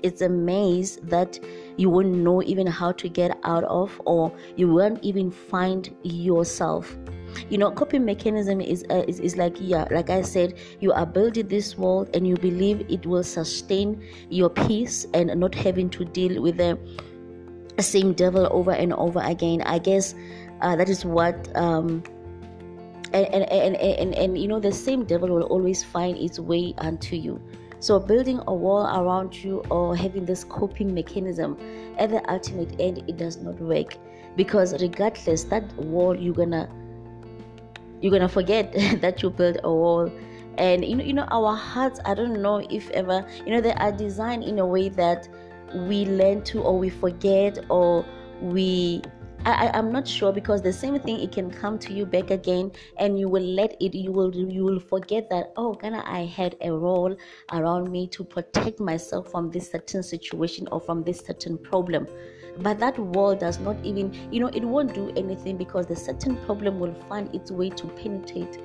It's 0.02 0.20
a 0.22 0.28
maze 0.28 0.96
that 1.04 1.38
you 1.76 1.88
won't 1.88 2.08
know 2.08 2.42
even 2.42 2.66
how 2.66 2.92
to 2.92 3.08
get 3.08 3.38
out 3.44 3.64
of, 3.64 4.00
or 4.04 4.32
you 4.56 4.68
won't 4.68 5.02
even 5.02 5.30
find 5.30 5.94
yourself 6.02 6.96
you 7.48 7.58
know 7.58 7.70
coping 7.70 8.04
mechanism 8.04 8.60
is, 8.60 8.84
uh, 8.90 9.04
is 9.06 9.20
is 9.20 9.36
like 9.36 9.56
yeah 9.60 9.86
like 9.90 10.10
i 10.10 10.20
said 10.20 10.54
you 10.80 10.92
are 10.92 11.06
building 11.06 11.46
this 11.48 11.78
world 11.78 12.08
and 12.14 12.26
you 12.26 12.36
believe 12.36 12.84
it 12.88 13.06
will 13.06 13.22
sustain 13.22 14.02
your 14.30 14.50
peace 14.50 15.06
and 15.14 15.34
not 15.38 15.54
having 15.54 15.88
to 15.88 16.04
deal 16.04 16.42
with 16.42 16.56
the 16.56 16.78
same 17.82 18.12
devil 18.12 18.48
over 18.50 18.72
and 18.72 18.92
over 18.94 19.20
again. 19.20 19.62
I 19.62 19.78
guess 19.78 20.14
uh, 20.60 20.76
that 20.76 20.88
is 20.88 21.04
what 21.04 21.54
um 21.56 22.02
and 23.12 23.26
and, 23.26 23.44
and 23.50 23.76
and 23.76 24.14
and 24.14 24.38
you 24.38 24.48
know 24.48 24.60
the 24.60 24.72
same 24.72 25.04
devil 25.04 25.28
will 25.28 25.44
always 25.44 25.84
find 25.84 26.16
its 26.16 26.38
way 26.38 26.74
unto 26.78 27.16
you. 27.16 27.40
So 27.78 28.00
building 28.00 28.40
a 28.46 28.54
wall 28.54 28.86
around 28.86 29.34
you 29.34 29.60
or 29.70 29.94
having 29.94 30.24
this 30.24 30.44
coping 30.44 30.94
mechanism 30.94 31.58
at 31.98 32.10
the 32.10 32.30
ultimate 32.30 32.74
end 32.80 33.04
it 33.06 33.16
does 33.16 33.36
not 33.36 33.60
work 33.60 33.96
because 34.34 34.80
regardless 34.80 35.44
that 35.44 35.64
wall 35.76 36.14
you're 36.14 36.34
gonna 36.34 36.68
you're 38.00 38.12
gonna 38.12 38.28
forget 38.28 38.72
that 39.00 39.22
you 39.22 39.30
built 39.30 39.58
a 39.64 39.72
wall. 39.72 40.10
And 40.58 40.84
you 40.84 40.96
know 40.96 41.04
you 41.04 41.12
know 41.12 41.28
our 41.30 41.54
hearts 41.54 42.00
i 42.06 42.14
don't 42.14 42.40
know 42.40 42.66
if 42.70 42.88
ever 42.92 43.26
you 43.44 43.52
know 43.52 43.60
they 43.60 43.74
are 43.74 43.92
designed 43.92 44.42
in 44.42 44.58
a 44.58 44.64
way 44.66 44.88
that 44.88 45.28
we 45.86 46.06
learn 46.06 46.42
to 46.44 46.62
or 46.62 46.78
we 46.78 46.88
forget 46.88 47.58
or 47.68 48.06
we 48.40 49.02
I, 49.44 49.70
I'm 49.74 49.92
not 49.92 50.08
sure 50.08 50.32
because 50.32 50.60
the 50.60 50.72
same 50.72 50.98
thing 50.98 51.20
it 51.20 51.30
can 51.30 51.50
come 51.52 51.78
to 51.80 51.92
you 51.92 52.04
back 52.04 52.30
again 52.30 52.72
and 52.98 53.16
you 53.16 53.28
will 53.28 53.44
let 53.44 53.76
it 53.80 53.94
you 53.94 54.10
will 54.10 54.34
you 54.34 54.64
will 54.64 54.80
forget 54.80 55.30
that 55.30 55.52
oh 55.56 55.74
Ghana 55.74 56.02
I 56.04 56.24
had 56.24 56.56
a 56.62 56.72
role 56.72 57.16
around 57.52 57.90
me 57.92 58.08
to 58.08 58.24
protect 58.24 58.80
myself 58.80 59.30
from 59.30 59.50
this 59.50 59.70
certain 59.70 60.02
situation 60.02 60.66
or 60.72 60.80
from 60.80 61.04
this 61.04 61.20
certain 61.20 61.58
problem 61.58 62.08
but 62.58 62.78
that 62.78 62.98
wall 62.98 63.34
does 63.34 63.58
not 63.58 63.76
even 63.84 64.12
you 64.32 64.40
know 64.40 64.48
it 64.48 64.64
won't 64.64 64.94
do 64.94 65.12
anything 65.16 65.56
because 65.56 65.86
the 65.86 65.96
certain 65.96 66.36
problem 66.46 66.78
will 66.78 66.94
find 67.08 67.34
its 67.34 67.50
way 67.50 67.70
to 67.70 67.86
penetrate 67.88 68.58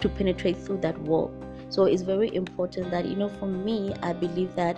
to 0.00 0.08
penetrate 0.08 0.56
through 0.56 0.78
that 0.78 0.98
wall 1.02 1.32
so 1.68 1.84
it's 1.84 2.02
very 2.02 2.34
important 2.34 2.90
that 2.90 3.04
you 3.04 3.16
know 3.16 3.28
for 3.28 3.46
me 3.46 3.92
i 4.02 4.12
believe 4.12 4.54
that 4.54 4.76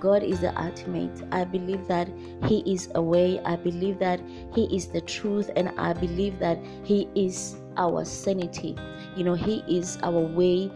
God 0.00 0.22
is 0.22 0.40
the 0.40 0.58
ultimate. 0.60 1.22
I 1.32 1.44
believe 1.44 1.86
that 1.88 2.08
He 2.46 2.62
is 2.72 2.88
a 2.94 3.02
way. 3.02 3.40
I 3.44 3.56
believe 3.56 3.98
that 3.98 4.20
He 4.54 4.64
is 4.74 4.86
the 4.86 5.00
truth. 5.00 5.50
And 5.56 5.70
I 5.78 5.92
believe 5.92 6.38
that 6.38 6.58
He 6.84 7.08
is 7.14 7.56
our 7.76 8.04
sanity. 8.04 8.76
You 9.16 9.24
know, 9.24 9.34
He 9.34 9.64
is 9.68 9.98
our 10.02 10.20
way 10.20 10.70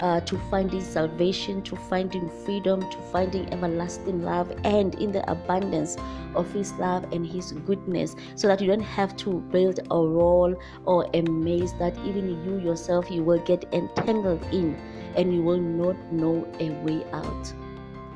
uh, 0.00 0.20
to 0.20 0.38
finding 0.50 0.80
salvation, 0.80 1.62
to 1.62 1.76
finding 1.76 2.30
freedom, 2.44 2.80
to 2.80 2.98
finding 3.12 3.52
everlasting 3.52 4.22
love, 4.22 4.52
and 4.64 4.94
in 4.96 5.12
the 5.12 5.28
abundance 5.30 5.96
of 6.34 6.50
His 6.52 6.72
love 6.74 7.04
and 7.12 7.26
His 7.26 7.52
goodness, 7.52 8.14
so 8.34 8.48
that 8.48 8.60
you 8.60 8.66
don't 8.66 8.80
have 8.80 9.16
to 9.18 9.40
build 9.50 9.80
a 9.90 10.00
wall 10.00 10.54
or 10.84 11.08
a 11.14 11.22
maze 11.22 11.72
that 11.78 11.96
even 12.04 12.28
you 12.44 12.58
yourself 12.58 13.10
you 13.10 13.22
will 13.22 13.40
get 13.40 13.64
entangled 13.72 14.42
in, 14.52 14.74
and 15.16 15.34
you 15.34 15.42
will 15.42 15.60
not 15.60 15.96
know 16.12 16.46
a 16.60 16.70
way 16.84 17.04
out. 17.12 17.52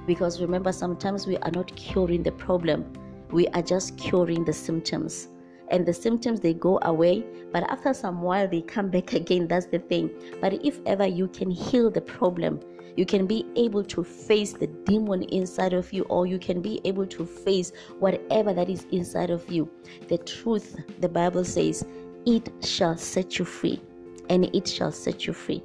Because 0.06 0.40
remember, 0.40 0.72
sometimes 0.72 1.26
we 1.26 1.36
are 1.38 1.50
not 1.50 1.74
curing 1.76 2.22
the 2.22 2.32
problem, 2.32 2.92
we 3.30 3.48
are 3.48 3.62
just 3.62 3.96
curing 3.98 4.44
the 4.44 4.52
symptoms. 4.52 5.28
And 5.72 5.84
the 5.86 5.92
symptoms 5.92 6.40
they 6.40 6.54
go 6.54 6.78
away, 6.82 7.24
but 7.52 7.64
after 7.70 7.92
some 7.94 8.22
while 8.22 8.46
they 8.46 8.60
come 8.60 8.90
back 8.90 9.12
again. 9.20 9.48
That's 9.48 9.66
the 9.66 9.78
thing. 9.80 10.10
But 10.40 10.64
if 10.64 10.78
ever 10.86 11.06
you 11.06 11.28
can 11.28 11.50
heal 11.50 11.90
the 11.90 12.00
problem, 12.00 12.60
you 12.96 13.06
can 13.06 13.26
be 13.26 13.46
able 13.56 13.82
to 13.84 14.04
face 14.04 14.52
the 14.52 14.66
demon 14.66 15.22
inside 15.24 15.72
of 15.72 15.92
you, 15.92 16.02
or 16.04 16.26
you 16.26 16.38
can 16.38 16.60
be 16.60 16.80
able 16.84 17.06
to 17.06 17.24
face 17.24 17.72
whatever 17.98 18.52
that 18.52 18.68
is 18.68 18.86
inside 18.92 19.30
of 19.30 19.50
you. 19.50 19.68
The 20.08 20.18
truth, 20.18 20.76
the 21.00 21.08
Bible 21.08 21.44
says, 21.44 21.84
it 22.26 22.52
shall 22.62 22.96
set 22.96 23.38
you 23.38 23.44
free, 23.44 23.80
and 24.28 24.54
it 24.54 24.68
shall 24.68 24.92
set 24.92 25.26
you 25.26 25.32
free. 25.32 25.62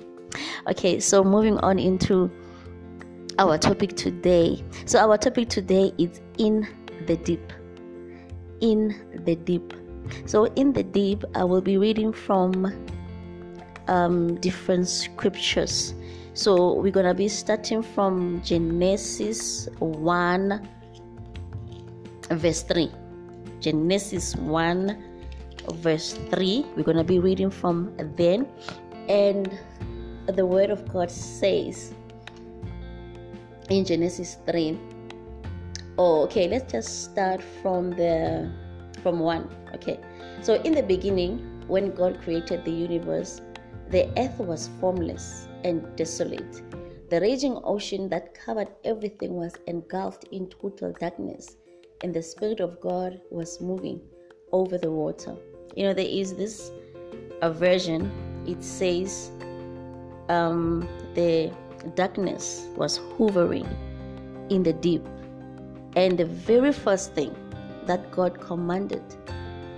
Okay, 0.69 0.99
so 0.99 1.23
moving 1.23 1.57
on 1.59 1.79
into 1.79 2.31
our 3.39 3.57
topic 3.57 3.95
today. 3.95 4.63
So, 4.85 4.99
our 4.99 5.17
topic 5.17 5.49
today 5.49 5.93
is 5.97 6.21
in 6.37 6.67
the 7.05 7.17
deep. 7.17 7.53
In 8.61 9.21
the 9.25 9.35
deep. 9.35 9.73
So, 10.25 10.45
in 10.55 10.73
the 10.73 10.83
deep, 10.83 11.23
I 11.35 11.43
will 11.43 11.61
be 11.61 11.77
reading 11.77 12.11
from 12.11 12.71
um, 13.87 14.35
different 14.41 14.87
scriptures. 14.87 15.93
So, 16.33 16.73
we're 16.73 16.91
going 16.91 17.05
to 17.05 17.13
be 17.13 17.27
starting 17.27 17.81
from 17.81 18.41
Genesis 18.43 19.67
1, 19.79 20.67
verse 22.31 22.63
3. 22.63 22.91
Genesis 23.59 24.35
1, 24.35 25.03
verse 25.75 26.13
3. 26.13 26.65
We're 26.75 26.83
going 26.83 26.97
to 26.97 27.03
be 27.03 27.19
reading 27.19 27.49
from 27.49 27.95
then. 28.15 28.47
And 29.09 29.57
the 30.27 30.45
word 30.45 30.69
of 30.69 30.87
God 30.91 31.09
says, 31.09 31.93
in 33.69 33.85
Genesis 33.85 34.37
3. 34.45 34.77
Oh, 35.97 36.23
okay, 36.23 36.47
let's 36.47 36.71
just 36.71 37.05
start 37.05 37.41
from 37.61 37.91
the 37.91 38.51
from 39.03 39.19
1. 39.19 39.49
Okay. 39.75 39.99
So 40.41 40.55
in 40.61 40.73
the 40.73 40.83
beginning, 40.83 41.63
when 41.67 41.91
God 41.91 42.21
created 42.21 42.63
the 42.63 42.71
universe, 42.71 43.41
the 43.89 44.09
earth 44.17 44.39
was 44.39 44.69
formless 44.79 45.47
and 45.63 45.95
desolate. 45.95 46.61
The 47.09 47.21
raging 47.21 47.59
ocean 47.63 48.09
that 48.09 48.33
covered 48.33 48.69
everything 48.83 49.35
was 49.35 49.53
engulfed 49.67 50.25
in 50.25 50.47
total 50.47 50.93
darkness, 50.99 51.55
and 52.01 52.13
the 52.13 52.21
Spirit 52.21 52.59
of 52.59 52.81
God 52.81 53.21
was 53.31 53.61
moving 53.61 54.01
over 54.51 54.77
the 54.77 54.91
water. 54.91 55.35
You 55.75 55.83
know, 55.83 55.93
there 55.93 56.05
is 56.05 56.35
this 56.35 56.71
aversion, 57.41 58.11
it 58.45 58.63
says 58.63 59.31
um, 60.29 60.87
the 61.13 61.51
darkness 61.95 62.67
was 62.75 62.99
hovering 63.17 63.67
in 64.49 64.63
the 64.63 64.73
deep. 64.73 65.05
And 65.95 66.17
the 66.17 66.25
very 66.25 66.71
first 66.71 67.13
thing 67.13 67.35
that 67.87 68.11
God 68.11 68.39
commanded, 68.39 69.03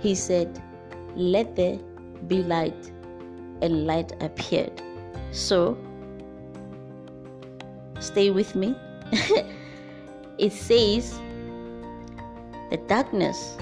He 0.00 0.14
said, 0.14 0.62
Let 1.16 1.56
there 1.56 1.78
be 2.26 2.42
light, 2.42 2.92
and 3.62 3.86
light 3.86 4.12
appeared. 4.20 4.82
So, 5.32 5.76
stay 7.98 8.30
with 8.30 8.54
me. 8.54 8.76
it 10.38 10.52
says, 10.52 11.18
The 12.70 12.76
darkness 12.88 13.56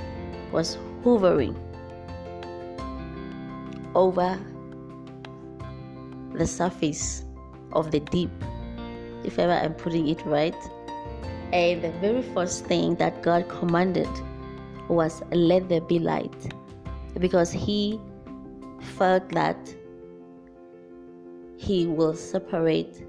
was 0.52 0.78
hovering 1.04 1.56
over 3.94 4.38
the 6.34 6.46
surface 6.46 7.24
of 7.72 7.90
the 7.90 8.00
deep, 8.00 8.30
if 9.24 9.38
ever 9.38 9.52
I'm 9.52 9.74
putting 9.74 10.08
it 10.08 10.24
right. 10.24 10.54
And 11.52 11.82
the 11.82 11.90
very 12.00 12.22
first 12.22 12.66
thing 12.66 12.94
that 12.96 13.22
God 13.22 13.48
commanded 13.48 14.08
was, 14.88 15.22
Let 15.32 15.68
there 15.68 15.80
be 15.80 15.98
light. 15.98 16.52
Because 17.18 17.50
He 17.50 18.00
felt 18.80 19.28
that 19.30 19.74
He 21.56 21.86
will 21.86 22.14
separate 22.14 23.04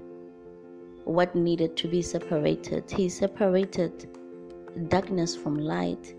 what 1.04 1.34
needed 1.34 1.76
to 1.78 1.88
be 1.88 2.02
separated. 2.02 2.90
He 2.90 3.08
separated 3.08 4.08
darkness 4.88 5.34
from 5.34 5.56
light 5.56 6.14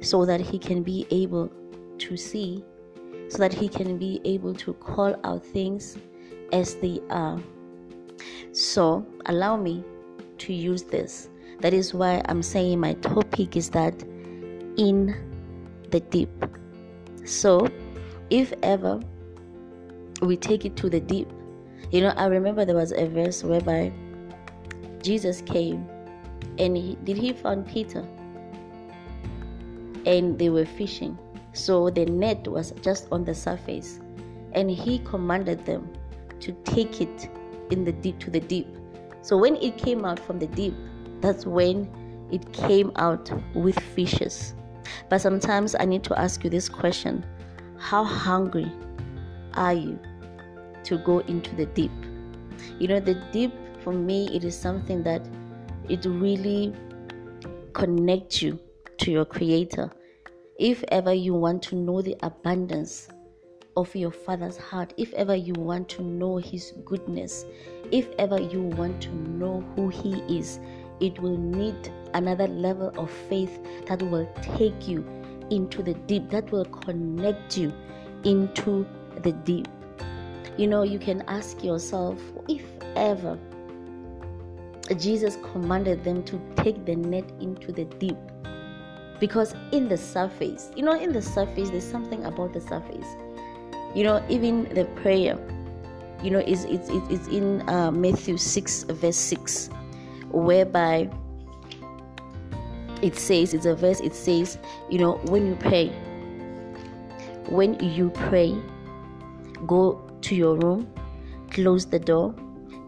so 0.00 0.24
that 0.24 0.40
He 0.40 0.58
can 0.58 0.82
be 0.82 1.06
able 1.10 1.50
to 1.98 2.16
see, 2.16 2.64
so 3.28 3.38
that 3.38 3.52
He 3.52 3.68
can 3.68 3.98
be 3.98 4.20
able 4.24 4.54
to 4.54 4.72
call 4.74 5.14
out 5.24 5.44
things 5.44 5.96
as 6.52 6.74
they 6.76 7.00
are. 7.10 7.40
So 8.52 9.06
allow 9.26 9.56
me 9.56 9.84
to 10.38 10.52
use 10.52 10.82
this. 10.82 11.28
That 11.60 11.74
is 11.74 11.92
why 11.92 12.22
I'm 12.26 12.42
saying 12.42 12.80
my 12.80 12.94
topic 12.94 13.56
is 13.56 13.70
that 13.70 14.04
in 14.78 15.14
the 15.90 16.00
deep. 16.00 16.30
So 17.24 17.68
if 18.30 18.54
ever 18.62 19.00
we 20.22 20.36
take 20.36 20.64
it 20.64 20.76
to 20.76 20.88
the 20.88 21.00
deep, 21.00 21.28
you 21.90 22.00
know, 22.00 22.14
I 22.16 22.26
remember 22.26 22.64
there 22.64 22.74
was 22.74 22.92
a 22.92 23.06
verse 23.06 23.44
whereby 23.44 23.92
Jesus 25.02 25.42
came 25.42 25.86
and 26.58 26.76
he, 26.76 26.96
did 27.04 27.16
he 27.16 27.32
found 27.32 27.66
Peter 27.66 28.06
and 30.06 30.38
they 30.38 30.48
were 30.48 30.66
fishing. 30.66 31.18
So 31.52 31.90
the 31.90 32.06
net 32.06 32.46
was 32.46 32.72
just 32.82 33.08
on 33.10 33.24
the 33.24 33.34
surface 33.34 34.00
and 34.52 34.70
he 34.70 35.00
commanded 35.00 35.64
them 35.66 35.92
to 36.40 36.52
take 36.64 37.00
it 37.00 37.28
in 37.70 37.84
the 37.84 37.92
deep 37.92 38.18
to 38.20 38.30
the 38.30 38.40
deep. 38.40 38.66
So 39.22 39.36
when 39.36 39.56
it 39.56 39.76
came 39.76 40.04
out 40.04 40.18
from 40.18 40.38
the 40.38 40.46
deep, 40.46 40.74
that's 41.20 41.44
when 41.44 41.90
it 42.30 42.52
came 42.52 42.92
out 42.96 43.30
with 43.54 43.78
fishes. 43.78 44.54
But 45.08 45.20
sometimes 45.20 45.74
I 45.78 45.84
need 45.84 46.04
to 46.04 46.18
ask 46.18 46.44
you 46.44 46.50
this 46.50 46.68
question 46.68 47.24
How 47.78 48.04
hungry 48.04 48.70
are 49.54 49.74
you 49.74 49.98
to 50.84 50.98
go 50.98 51.20
into 51.20 51.54
the 51.56 51.66
deep? 51.66 51.92
You 52.78 52.88
know, 52.88 53.00
the 53.00 53.14
deep 53.32 53.52
for 53.80 53.92
me, 53.92 54.28
it 54.34 54.44
is 54.44 54.56
something 54.56 55.02
that 55.04 55.22
it 55.88 56.04
really 56.04 56.74
connects 57.72 58.42
you 58.42 58.58
to 58.98 59.10
your 59.10 59.24
Creator. 59.24 59.90
If 60.58 60.84
ever 60.88 61.14
you 61.14 61.34
want 61.34 61.62
to 61.64 61.76
know 61.76 62.02
the 62.02 62.16
abundance 62.22 63.08
of 63.76 63.94
your 63.94 64.10
Father's 64.10 64.56
heart, 64.56 64.92
if 64.96 65.14
ever 65.14 65.34
you 65.34 65.54
want 65.54 65.88
to 65.90 66.02
know 66.02 66.36
His 66.36 66.72
goodness, 66.84 67.44
if 67.92 68.08
ever 68.18 68.40
you 68.40 68.62
want 68.62 69.00
to 69.02 69.14
know 69.14 69.64
who 69.76 69.88
He 69.88 70.14
is, 70.38 70.58
it 71.00 71.18
will 71.20 71.38
need 71.38 71.92
another 72.14 72.46
level 72.46 72.92
of 72.96 73.10
faith 73.10 73.58
that 73.86 74.02
will 74.02 74.28
take 74.56 74.88
you 74.88 75.04
into 75.50 75.82
the 75.82 75.94
deep, 75.94 76.28
that 76.30 76.50
will 76.50 76.64
connect 76.66 77.56
you 77.56 77.72
into 78.24 78.86
the 79.22 79.32
deep. 79.32 79.68
You 80.56 80.66
know, 80.66 80.82
you 80.82 80.98
can 80.98 81.22
ask 81.28 81.62
yourself 81.62 82.20
if 82.48 82.62
ever 82.96 83.38
Jesus 84.98 85.36
commanded 85.52 86.02
them 86.02 86.24
to 86.24 86.40
take 86.56 86.84
the 86.84 86.96
net 86.96 87.30
into 87.40 87.72
the 87.72 87.84
deep. 87.84 88.16
Because 89.20 89.54
in 89.72 89.88
the 89.88 89.96
surface, 89.96 90.70
you 90.76 90.82
know, 90.82 90.92
in 90.92 91.12
the 91.12 91.22
surface, 91.22 91.70
there's 91.70 91.88
something 91.88 92.24
about 92.24 92.52
the 92.52 92.60
surface 92.60 93.06
you 93.94 94.04
know 94.04 94.24
even 94.28 94.64
the 94.74 94.84
prayer 95.02 95.38
you 96.22 96.30
know 96.30 96.40
is 96.40 96.64
it's, 96.64 96.88
it's 96.90 97.28
in 97.28 97.66
uh, 97.68 97.90
matthew 97.90 98.36
6 98.36 98.82
verse 98.84 99.16
6 99.16 99.70
whereby 100.30 101.08
it 103.02 103.16
says 103.16 103.54
it's 103.54 103.66
a 103.66 103.74
verse 103.74 104.00
it 104.00 104.14
says 104.14 104.58
you 104.90 104.98
know 104.98 105.12
when 105.26 105.46
you 105.46 105.54
pray 105.56 105.88
when 107.48 107.78
you 107.80 108.10
pray 108.10 108.56
go 109.66 110.00
to 110.20 110.34
your 110.34 110.56
room 110.56 110.88
close 111.50 111.86
the 111.86 111.98
door 111.98 112.34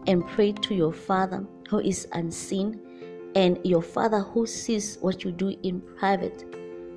and 0.07 0.25
pray 0.27 0.51
to 0.51 0.75
your 0.75 0.93
father 0.93 1.45
who 1.69 1.79
is 1.79 2.07
unseen 2.13 2.79
and 3.35 3.59
your 3.63 3.81
father 3.81 4.19
who 4.19 4.45
sees 4.45 4.97
what 5.01 5.23
you 5.23 5.31
do 5.31 5.55
in 5.63 5.81
private 5.97 6.45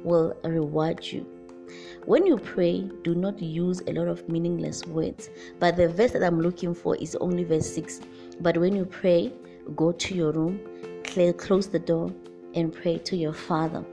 will 0.04 0.35
reward 0.44 1.04
you 1.04 1.26
when 2.06 2.26
you 2.26 2.37
pray, 2.37 2.83
do 3.02 3.14
not 3.14 3.40
use 3.40 3.80
a 3.87 3.92
lot 3.92 4.09
of 4.09 4.28
meaningless 4.28 4.85
words. 4.85 5.30
But 5.59 5.76
the 5.76 5.88
verse 5.88 6.12
that 6.12 6.23
I'm 6.23 6.40
looking 6.40 6.75
for 6.75 6.97
is 6.97 7.16
only 7.16 7.44
verse 7.44 7.73
6. 7.75 8.00
But 8.40 8.59
when 8.59 8.76
you 8.76 8.85
pray, 8.85 9.33
go 9.75 9.92
to 9.92 10.14
your 10.14 10.33
room, 10.33 10.61
close 11.38 11.68
the 11.68 11.78
door, 11.78 12.12
and 12.54 12.73
pray 12.73 12.99
to 12.99 13.16
your 13.16 13.32
Father. 13.32 13.84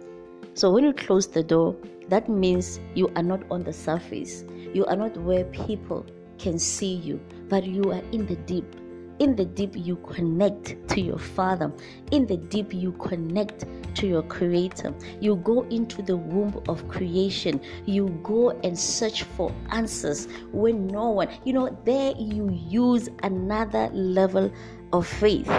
So 0.53 0.72
when 0.72 0.84
you 0.84 0.94
close 0.94 1.27
the 1.27 1.44
door, 1.44 1.75
that 2.10 2.27
means 2.27 2.80
you 2.94 3.10
are 3.15 3.24
not 3.24 3.44
on 3.50 3.63
the 3.63 3.74
surface. 3.74 4.44
You 4.74 4.86
are 4.86 4.96
not 4.96 5.15
where 5.18 5.46
people 5.46 6.06
can 6.38 6.60
see 6.60 6.94
you, 6.94 7.22
but 7.48 7.63
you 7.63 7.91
are 7.91 8.03
in 8.12 8.25
the 8.25 8.36
deep. 8.36 8.75
In 9.20 9.36
the 9.36 9.46
deep, 9.46 9.74
you 9.75 9.98
connect 9.98 10.75
to 10.89 11.00
your 11.00 11.20
Father. 11.20 11.72
In 12.12 12.25
the 12.25 12.38
deep, 12.38 12.74
you 12.74 12.94
connect 12.94 13.65
to 13.96 14.08
your 14.08 14.24
Creator. 14.24 14.96
You 15.20 15.36
go 15.36 15.62
into 15.63 16.01
the 16.01 16.18
womb 16.18 16.60
of 16.68 16.88
creation. 16.88 17.62
You 17.86 18.10
go 18.24 18.50
and 18.63 18.77
search 18.77 19.24
for 19.24 19.53
answers 19.70 20.27
when 20.51 20.88
no 20.88 21.12
one, 21.12 21.30
you 21.46 21.53
know, 21.53 21.77
there 21.86 22.13
you 22.18 22.50
use 22.51 23.10
another 23.22 23.89
level 23.94 24.51
of 24.91 25.06
faith. 25.06 25.51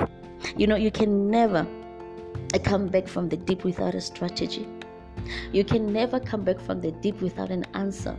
You 0.56 0.66
know, 0.66 0.76
you 0.76 0.90
can 0.90 1.30
never 1.30 1.64
come 2.58 2.88
back 2.88 3.08
from 3.08 3.28
the 3.28 3.36
deep 3.36 3.64
without 3.64 3.94
a 3.94 4.00
strategy. 4.00 4.66
You 5.52 5.64
can 5.64 5.92
never 5.92 6.18
come 6.18 6.44
back 6.44 6.60
from 6.60 6.80
the 6.80 6.92
deep 6.92 7.20
without 7.20 7.50
an 7.50 7.64
answer. 7.74 8.16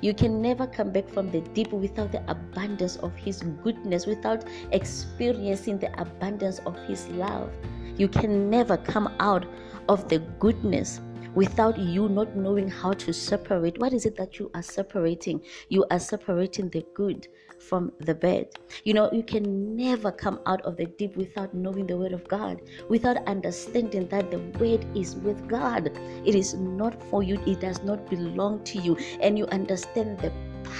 You 0.00 0.14
can 0.14 0.42
never 0.42 0.66
come 0.66 0.92
back 0.92 1.08
from 1.08 1.30
the 1.30 1.40
deep 1.40 1.72
without 1.72 2.12
the 2.12 2.22
abundance 2.30 2.96
of 2.96 3.14
His 3.14 3.42
goodness, 3.62 4.06
without 4.06 4.44
experiencing 4.72 5.78
the 5.78 5.90
abundance 6.00 6.58
of 6.60 6.76
His 6.86 7.08
love. 7.08 7.50
You 7.96 8.08
can 8.08 8.50
never 8.50 8.76
come 8.76 9.14
out 9.20 9.46
of 9.88 10.08
the 10.08 10.18
goodness 10.38 11.00
without 11.34 11.78
you 11.78 12.08
not 12.08 12.36
knowing 12.36 12.68
how 12.68 12.92
to 12.92 13.12
separate. 13.12 13.78
What 13.78 13.92
is 13.92 14.04
it 14.04 14.16
that 14.16 14.38
you 14.38 14.50
are 14.54 14.62
separating? 14.62 15.42
You 15.68 15.84
are 15.90 16.00
separating 16.00 16.70
the 16.70 16.84
good 16.94 17.28
from 17.60 17.92
the 18.00 18.14
bed. 18.14 18.48
You 18.84 18.94
know, 18.94 19.10
you 19.12 19.22
can 19.22 19.76
never 19.76 20.10
come 20.10 20.40
out 20.46 20.62
of 20.62 20.76
the 20.76 20.86
deep 20.86 21.16
without 21.16 21.54
knowing 21.54 21.86
the 21.86 21.96
word 21.96 22.12
of 22.12 22.26
God, 22.26 22.60
without 22.88 23.26
understanding 23.28 24.08
that 24.08 24.30
the 24.30 24.40
word 24.58 24.84
is 24.96 25.16
with 25.16 25.48
God. 25.48 25.90
It 26.24 26.34
is 26.34 26.54
not 26.54 27.00
for 27.04 27.22
you, 27.22 27.40
it 27.46 27.60
does 27.60 27.82
not 27.82 28.08
belong 28.10 28.64
to 28.64 28.78
you. 28.78 28.96
And 29.20 29.38
you 29.38 29.46
understand 29.46 30.18
the 30.18 30.32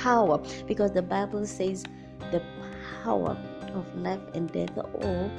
power 0.03 0.43
because 0.67 0.93
the 0.93 1.03
Bible 1.03 1.47
says 1.47 1.85
the 2.33 2.43
power 3.03 3.37
of 3.75 3.95
life 3.97 4.21
and 4.35 4.51
death 4.53 4.77
all 4.77 5.31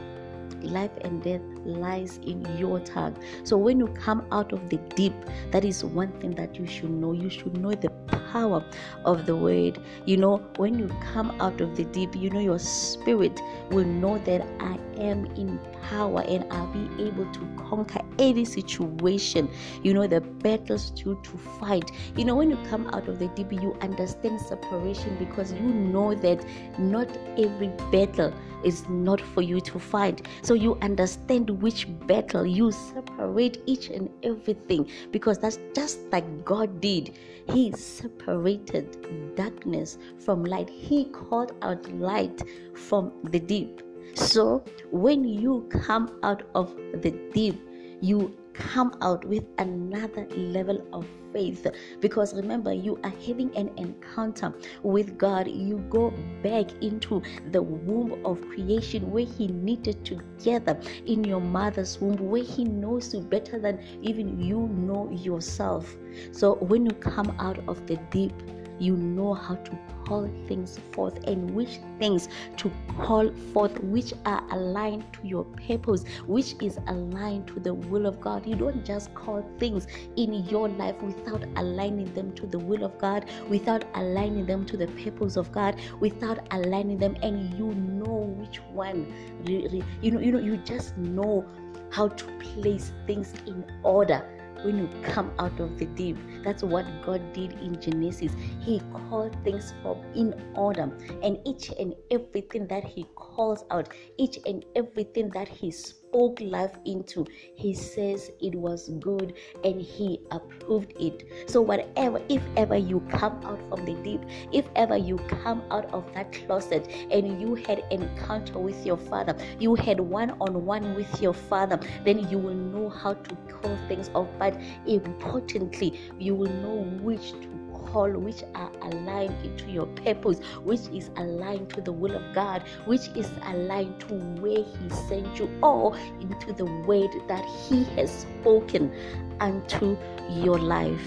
life 0.64 0.92
and 1.02 1.24
death 1.24 1.42
lies 1.66 2.18
in 2.26 2.46
your 2.58 2.80
tongue. 2.80 3.18
So 3.44 3.58
when 3.58 3.80
you 3.80 3.88
come 3.88 4.26
out 4.32 4.54
of 4.54 4.70
the 4.70 4.78
deep, 4.96 5.14
that 5.52 5.66
is 5.66 5.84
one 5.84 6.12
thing 6.20 6.36
that 6.36 6.56
you 6.56 6.66
should 6.66 6.92
know. 6.92 7.14
You 7.14 7.30
should 7.30 7.58
know 7.58 7.72
the 7.72 7.90
power 8.32 8.64
of 9.06 9.26
the 9.26 9.36
word. 9.36 9.80
You 10.06 10.18
know, 10.18 10.38
when 10.58 10.80
you 10.80 10.88
come 11.14 11.32
out 11.42 11.62
of 11.62 11.76
the 11.76 11.86
deep, 11.86 12.16
you 12.16 12.30
know 12.30 12.40
your 12.40 12.60
spirit 12.60 13.40
will 13.70 13.86
know 13.86 14.18
that 14.20 14.42
I 14.60 14.78
am 15.00 15.26
in 15.36 15.60
power 15.90 16.22
and 16.22 16.46
I'll 16.52 16.68
be 16.68 17.04
able 17.04 17.32
to 17.32 17.64
conquer 17.70 18.02
any 18.20 18.46
situation. 18.46 19.50
You 19.84 19.94
know, 19.94 20.08
the 20.08 20.22
battles 20.22 20.92
to 20.92 21.20
to 21.22 21.38
fight. 21.60 21.92
You 22.16 22.26
know, 22.26 22.36
when 22.36 22.50
you 22.50 22.58
come 22.70 22.88
out 22.88 23.08
of 23.08 23.20
the 23.20 23.28
deep, 23.30 23.52
you 23.52 23.78
understand 23.82 24.40
separation 24.42 25.16
because 25.18 25.52
you 25.54 25.62
know 25.62 26.16
that 26.16 26.46
not 26.80 27.10
every 27.38 27.70
battle 27.92 28.34
is 28.64 28.88
not 28.90 29.20
for 29.20 29.42
you 29.42 29.60
to 29.62 29.80
fight. 29.80 30.28
So 30.42 30.54
you 30.54 30.78
understand 30.82 31.51
which 31.52 31.88
battle 32.08 32.46
you 32.46 32.72
separate 32.72 33.62
each 33.66 33.90
and 33.90 34.10
everything 34.24 34.90
because 35.12 35.38
that's 35.38 35.60
just 35.76 36.00
like 36.12 36.46
God 36.46 36.82
did. 36.82 37.18
He 37.50 37.72
separated 37.72 39.36
darkness 39.36 39.98
from 40.20 40.44
light, 40.44 40.70
He 40.70 41.06
called 41.06 41.54
out 41.62 41.92
light 41.94 42.42
from 42.76 43.12
the 43.24 43.40
deep. 43.40 43.82
So 44.14 44.64
when 44.92 45.24
you 45.24 45.68
come 45.70 46.20
out 46.24 46.44
of 46.56 46.76
the 47.02 47.12
deep, 47.34 47.62
you 48.02 48.36
come 48.54 48.96
out 49.02 49.26
with 49.26 49.44
another 49.58 50.28
level 50.36 50.86
of 50.94 51.06
faith. 51.34 51.68
Because 52.00 52.34
remember 52.34 52.74
you 52.74 53.00
are 53.04 53.14
having 53.26 53.56
an 53.56 53.72
encounter 53.78 54.54
with 54.84 55.18
God. 55.18 55.48
You 55.48 55.78
go 55.90 56.12
back 56.44 56.72
into 56.82 57.22
the 57.52 57.62
womb 57.62 58.24
of 58.26 58.42
creation 58.50 59.10
where 59.12 59.26
he 59.26 59.48
knitted 59.48 60.04
together 60.06 60.80
in 61.06 61.24
your 61.24 61.42
mother's 61.42 62.00
womb 62.00 62.18
where 62.18 62.44
he 62.44 62.64
knows 62.66 63.14
you 63.14 63.22
better 63.22 63.60
than 63.60 63.80
even 64.02 64.42
you 64.42 64.68
know 64.68 65.10
yourself. 65.12 65.96
So 66.32 66.56
when 66.56 66.86
you 66.86 66.92
come 66.92 67.36
out 67.40 67.60
of 67.68 67.86
the 67.88 67.98
deep 68.12 68.34
you 68.82 68.98
know 68.98 69.34
how 69.34 69.56
to 69.56 69.78
call 70.08 70.28
things 70.48 70.80
forth 70.92 71.24
and 71.26 71.50
which 71.52 71.80
things 72.00 72.28
to 72.58 72.72
call 72.98 73.32
forth 73.54 73.80
which 73.84 74.14
are 74.26 74.44
aligned 74.52 75.06
to 75.14 75.28
your 75.28 75.44
purpose 75.68 76.04
which 76.26 76.56
is 76.62 76.80
aligned 76.88 77.48
to 77.48 77.60
the 77.60 77.74
will 77.74 78.08
of 78.08 78.20
god. 78.20 78.46
You 78.46 78.56
don't 78.56 78.84
just 78.84 79.14
call 79.14 79.46
things 79.60 79.88
in 80.18 80.34
your 80.46 80.68
life 80.68 81.02
without 81.02 81.44
aligning 81.56 82.12
them 82.16 82.34
to 82.34 82.48
the 82.48 82.58
will 82.58 82.84
of 82.84 82.98
god 82.98 83.30
without 83.50 83.86
aligning 83.94 84.46
them 84.48 84.66
to 84.66 84.78
the 84.78 84.88
purpose 84.88 85.38
of 85.38 85.52
god 85.52 85.80
without 86.00 86.40
aligning 86.52 86.98
them 86.98 87.16
and 87.22 87.54
you 87.54 87.74
know 87.76 88.36
which 88.40 88.58
one 88.74 89.06
you 89.46 90.12
know 90.12 90.20
you 90.20 90.32
know 90.32 90.40
you 90.40 90.58
just 90.58 90.98
know 90.98 91.46
how 91.92 92.08
to 92.08 92.26
place 92.40 92.92
things 93.06 93.34
in 93.46 93.64
order 93.84 94.41
when 94.64 94.78
you 94.78 94.90
come 95.04 95.32
out 95.40 95.60
of 95.60 95.78
the 95.78 95.86
deep. 95.86 96.18
That's 96.44 96.64
what 96.64 96.86
God 97.06 97.34
did 97.34 97.54
in 97.54 97.80
Genesis. 97.80 98.32
He 98.62 98.82
called 98.94 99.36
things 99.44 99.74
from 99.82 99.98
in 100.16 100.34
order, 100.56 100.92
and 101.24 101.40
each 101.46 101.72
and 101.80 101.94
everything 102.10 102.68
that 102.68 102.84
He 102.84 103.06
calls 103.16 103.66
out, 103.72 103.90
each 104.18 104.40
and 104.46 104.66
everything 104.76 105.30
that 105.30 105.48
He 105.48 105.72
spoke 105.72 106.01
life 106.14 106.78
into, 106.86 107.26
He 107.56 107.74
says 107.74 108.32
it 108.42 108.56
was 108.56 108.90
good 109.00 109.34
and 109.64 109.82
He 109.82 110.20
approved 110.32 110.94
it. 111.00 111.24
So, 111.48 111.62
whatever, 111.62 112.22
if 112.30 112.42
ever 112.58 112.76
you 112.76 113.00
come 113.10 113.40
out 113.44 113.60
from 113.70 113.86
the 113.86 113.94
deep, 114.04 114.22
if 114.52 114.66
ever 114.76 114.98
you 114.98 115.18
come 115.44 115.64
out 115.72 115.86
of 115.94 116.12
that 116.14 116.32
closet 116.32 116.88
and 117.12 117.42
you 117.42 117.56
had 117.56 117.84
encounter 117.92 118.60
with 118.60 118.86
your 118.86 118.98
Father, 118.98 119.36
you 119.60 119.76
had 119.76 120.00
one 120.00 120.32
on 120.42 120.66
one 120.66 120.96
with 120.96 121.22
your 121.22 121.34
Father, 121.34 121.80
then 122.04 122.28
you 122.30 122.38
will 122.38 122.56
know 122.56 122.90
how 122.90 123.14
to 123.14 123.36
call 123.50 123.78
things 123.88 124.10
off. 124.14 124.28
But 124.38 124.60
importantly, 124.86 126.00
you 126.20 126.36
will 126.36 126.52
know 126.52 126.84
which 127.02 127.32
to 127.32 127.61
call 127.92 128.10
which 128.12 128.44
are 128.56 128.72
aligned 128.82 129.36
into 129.46 129.70
your 129.70 129.86
purpose, 129.88 130.40
which 130.64 130.82
is 130.94 131.10
aligned 131.18 131.70
to 131.72 131.82
the 131.82 131.92
will 131.92 132.16
of 132.16 132.34
God, 132.34 132.64
which 132.86 133.10
is 133.16 133.30
aligned 133.46 134.00
to 134.02 134.14
where 134.42 134.64
He 134.64 134.90
sent 135.08 135.38
you, 135.38 135.50
or 135.62 135.96
into 136.20 136.54
the 136.54 136.66
word 136.66 137.12
that 137.28 137.46
He 137.68 137.84
has 137.96 138.10
spoken 138.12 138.92
unto 139.40 139.98
your 140.30 140.60
life. 140.60 141.02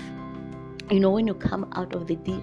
You 0.90 1.00
know, 1.00 1.10
when 1.10 1.26
you 1.26 1.34
come 1.34 1.70
out 1.72 1.94
of 1.94 2.06
the 2.06 2.16
deep, 2.16 2.42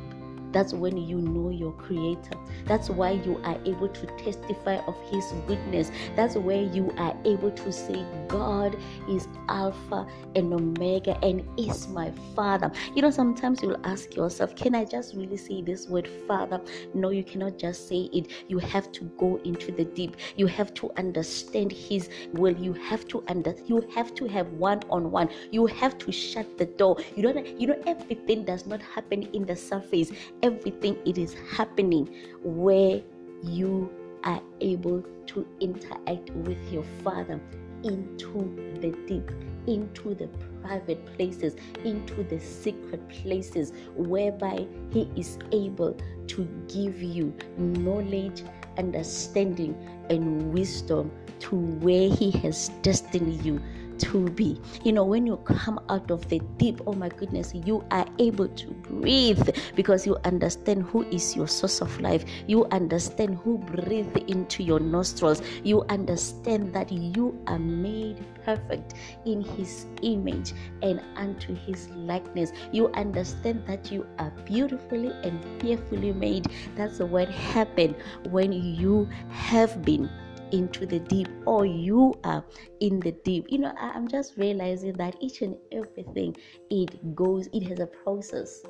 that's 0.52 0.74
when 0.74 0.98
you 0.98 1.18
know 1.18 1.50
your 1.50 1.72
creator. 1.74 2.38
That's 2.66 2.90
why 2.90 3.12
you 3.12 3.40
are 3.44 3.58
able 3.66 3.88
to 3.90 4.06
testify 4.18 4.78
of 4.88 4.96
his 5.10 5.26
goodness. 5.48 5.92
That's 6.16 6.36
where 6.36 6.62
you 6.62 6.94
are 6.98 7.16
able 7.26 7.52
to 7.52 7.72
say, 7.72 8.06
God 8.28 8.78
is 9.10 9.28
Alpha 9.50 10.06
and 10.36 10.54
Omega 10.54 11.18
and 11.24 11.48
is 11.58 11.88
my 11.88 12.12
Father. 12.36 12.72
You 12.96 13.02
know, 13.02 13.12
sometimes 13.12 13.62
you'll 13.62 13.86
ask 13.86 14.16
yourself, 14.16 14.56
Can 14.56 14.76
I 14.76 14.86
just 14.86 15.16
really 15.16 15.38
say 15.38 15.62
this 15.62 15.88
word, 15.88 16.10
Father? 16.28 16.62
No, 16.94 17.10
you 17.10 17.24
cannot 17.24 17.58
just 17.58 17.88
say 17.88 18.10
it. 18.14 18.28
You 18.48 18.60
have 18.60 18.92
to 18.94 19.06
go 19.18 19.40
into 19.44 19.72
the 19.72 19.86
deep. 19.86 20.16
You 20.36 20.48
have 20.48 20.74
to 20.76 20.92
understand 20.98 21.72
his 21.72 22.10
will. 22.34 22.56
You 22.56 22.74
have 22.74 23.08
to 23.10 23.24
under 23.28 23.56
you 23.68 23.88
have 23.94 24.14
to 24.16 24.28
have 24.28 24.48
one 24.54 24.82
on 24.90 25.12
one. 25.12 25.30
You 25.52 25.66
have 25.66 25.98
to 26.00 26.12
shut 26.12 26.58
the 26.58 26.66
door. 26.66 26.98
You 27.16 27.24
don't 27.24 27.60
you 27.60 27.68
know 27.68 27.82
everything 27.86 28.44
does 28.46 28.66
not 28.66 28.82
happen 28.82 29.24
in 29.34 29.46
the 29.46 29.56
surface 29.56 30.12
everything 30.44 30.98
it 31.06 31.18
is 31.18 31.36
happening 31.56 32.10
where 32.44 33.02
you 33.44 33.90
are 34.24 34.42
able 34.62 35.04
to 35.26 35.48
interact 35.60 36.30
with 36.32 36.72
your 36.72 36.86
father 37.04 37.40
into 37.84 38.78
the 38.80 38.92
deep 39.08 39.32
into 39.68 40.14
the 40.16 40.28
private 40.64 41.04
places 41.16 41.56
into 41.84 42.24
the 42.24 42.40
secret 42.40 43.08
places 43.10 43.74
whereby 43.96 44.66
he 44.92 45.10
is 45.16 45.38
able 45.52 45.98
to 46.28 46.44
give 46.68 47.02
you 47.02 47.34
knowledge 47.58 48.44
understanding 48.78 49.76
and 50.10 50.54
wisdom 50.54 51.12
to 51.40 51.56
where 51.56 52.10
he 52.10 52.32
has 52.32 52.70
destined 52.82 53.44
you 53.44 53.60
to 53.98 54.30
be. 54.30 54.60
You 54.84 54.94
know, 54.94 55.04
when 55.04 55.28
you 55.28 55.38
come 55.38 55.80
out 55.90 56.10
of 56.10 56.28
the 56.30 56.40
deep, 56.58 56.82
oh 56.88 56.94
my 56.94 57.10
goodness, 57.10 57.54
you 57.54 57.84
are 57.92 58.06
able 58.22 58.48
to 58.48 58.68
breathe 58.68 59.50
because 59.76 60.06
you 60.06 60.16
understand 60.24 60.84
who 60.84 61.04
is 61.10 61.36
your 61.36 61.48
source 61.48 61.82
of 61.82 62.00
life. 62.00 62.24
You 62.48 62.66
understand 62.66 63.38
who 63.38 63.58
breathed 63.58 64.18
into 64.30 64.64
your 64.64 64.80
nostrils. 64.80 65.42
You 65.64 65.82
understand 65.90 66.74
that 66.74 66.92
you 66.92 67.38
are 67.48 67.60
made 67.60 68.24
perfect 68.46 68.94
in 69.26 69.42
his 69.42 69.86
image 70.02 70.54
and 70.82 71.02
unto 71.16 71.56
his 71.56 71.90
likeness. 71.90 72.52
You 72.72 72.90
understand 72.90 73.64
that 73.68 73.92
you 73.92 74.06
are 74.20 74.32
beautifully 74.46 75.12
and 75.24 75.44
fearfully 75.60 76.14
made. 76.14 76.48
That's 76.76 77.00
what 77.00 77.30
happened 77.30 77.96
when 78.30 78.54
you 78.54 79.10
have 79.30 79.84
been 79.84 80.10
into 80.52 80.86
the 80.86 81.00
deep 81.00 81.28
or 81.46 81.66
you 81.66 82.14
are 82.24 82.44
in 82.80 83.00
the 83.00 83.12
deep. 83.24 83.46
You 83.50 83.60
know 83.60 83.74
i'm 83.78 84.08
just 84.08 84.38
realizing 84.38 84.94
that 84.94 85.16
each 85.20 85.42
and 85.42 85.56
everything 85.72 86.36
it 86.70 87.16
goes 87.16 87.48
it 87.54 87.64
has 87.64 87.80
a 87.80 87.88
process 87.88 88.64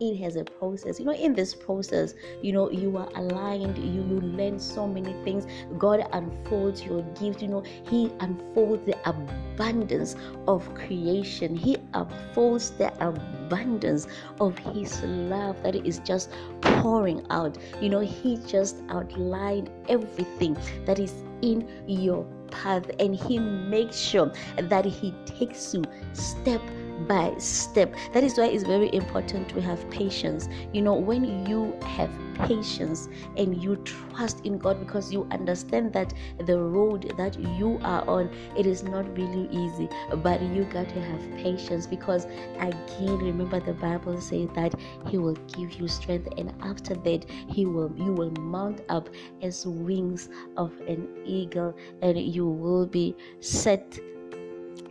it 0.00 0.16
has 0.18 0.36
a 0.36 0.44
process. 0.44 0.98
You 0.98 1.06
know 1.06 1.12
in 1.12 1.34
this 1.34 1.54
process 1.54 2.14
you 2.42 2.52
know 2.52 2.70
you 2.70 2.96
are 2.96 3.08
aligned 3.14 3.78
you 3.78 4.02
you 4.02 4.20
learn 4.20 4.58
so 4.58 4.86
many 4.86 5.12
things. 5.24 5.46
God 5.78 6.06
unfolds 6.12 6.82
your 6.82 7.02
gift 7.20 7.42
you 7.42 7.48
know 7.48 7.62
he 7.88 8.12
unfolds 8.20 8.84
the 8.86 8.96
abundance 9.08 10.16
of 10.46 10.72
creation. 10.74 11.56
He 11.56 11.76
unfolds 11.94 12.70
the 12.70 12.92
abundance 13.06 14.06
of 14.40 14.56
his 14.58 15.02
love 15.02 15.62
that 15.62 15.74
is 15.74 15.98
just 16.00 16.30
pouring 16.60 17.26
out. 17.30 17.58
You 17.80 17.88
know 17.88 18.00
he 18.00 18.38
just 18.46 18.82
outlined 18.88 19.70
everything 19.88 20.56
that 20.86 20.98
is 20.98 21.14
in 21.42 21.68
your 21.86 22.26
path 22.50 22.90
and 22.98 23.14
He 23.14 23.38
makes 23.38 23.96
sure 23.96 24.32
that 24.56 24.84
He 24.84 25.14
takes 25.26 25.74
you 25.74 25.84
step 26.12 26.60
by 27.06 27.34
step. 27.38 27.94
That 28.12 28.24
is 28.24 28.38
why 28.38 28.46
it's 28.46 28.64
very 28.64 28.92
important 28.94 29.48
to 29.50 29.60
have 29.60 29.88
patience. 29.90 30.48
You 30.72 30.82
know, 30.82 30.94
when 30.94 31.46
you 31.46 31.78
have 31.82 32.10
patience 32.46 33.08
and 33.36 33.62
you 33.62 33.76
trust 33.76 34.44
in 34.44 34.58
God 34.58 34.78
because 34.78 35.12
you 35.12 35.26
understand 35.30 35.92
that 35.92 36.14
the 36.38 36.58
road 36.58 37.12
that 37.16 37.38
you 37.38 37.78
are 37.82 38.08
on 38.08 38.30
it 38.56 38.66
is 38.66 38.82
not 38.82 39.04
really 39.16 39.48
easy 39.50 39.88
but 40.22 40.40
you 40.40 40.64
got 40.64 40.88
to 40.88 41.00
have 41.00 41.20
patience 41.36 41.86
because 41.86 42.26
again 42.58 43.18
remember 43.18 43.60
the 43.60 43.72
bible 43.72 44.20
says 44.20 44.48
that 44.54 44.74
he 45.08 45.18
will 45.18 45.36
give 45.52 45.72
you 45.74 45.88
strength 45.88 46.28
and 46.36 46.52
after 46.62 46.94
that 46.94 47.24
he 47.28 47.66
will 47.66 47.92
you 47.96 48.12
will 48.12 48.30
mount 48.32 48.82
up 48.88 49.08
as 49.42 49.66
wings 49.66 50.28
of 50.56 50.72
an 50.86 51.08
eagle 51.24 51.74
and 52.02 52.18
you 52.18 52.46
will 52.46 52.86
be 52.86 53.16
set 53.40 53.98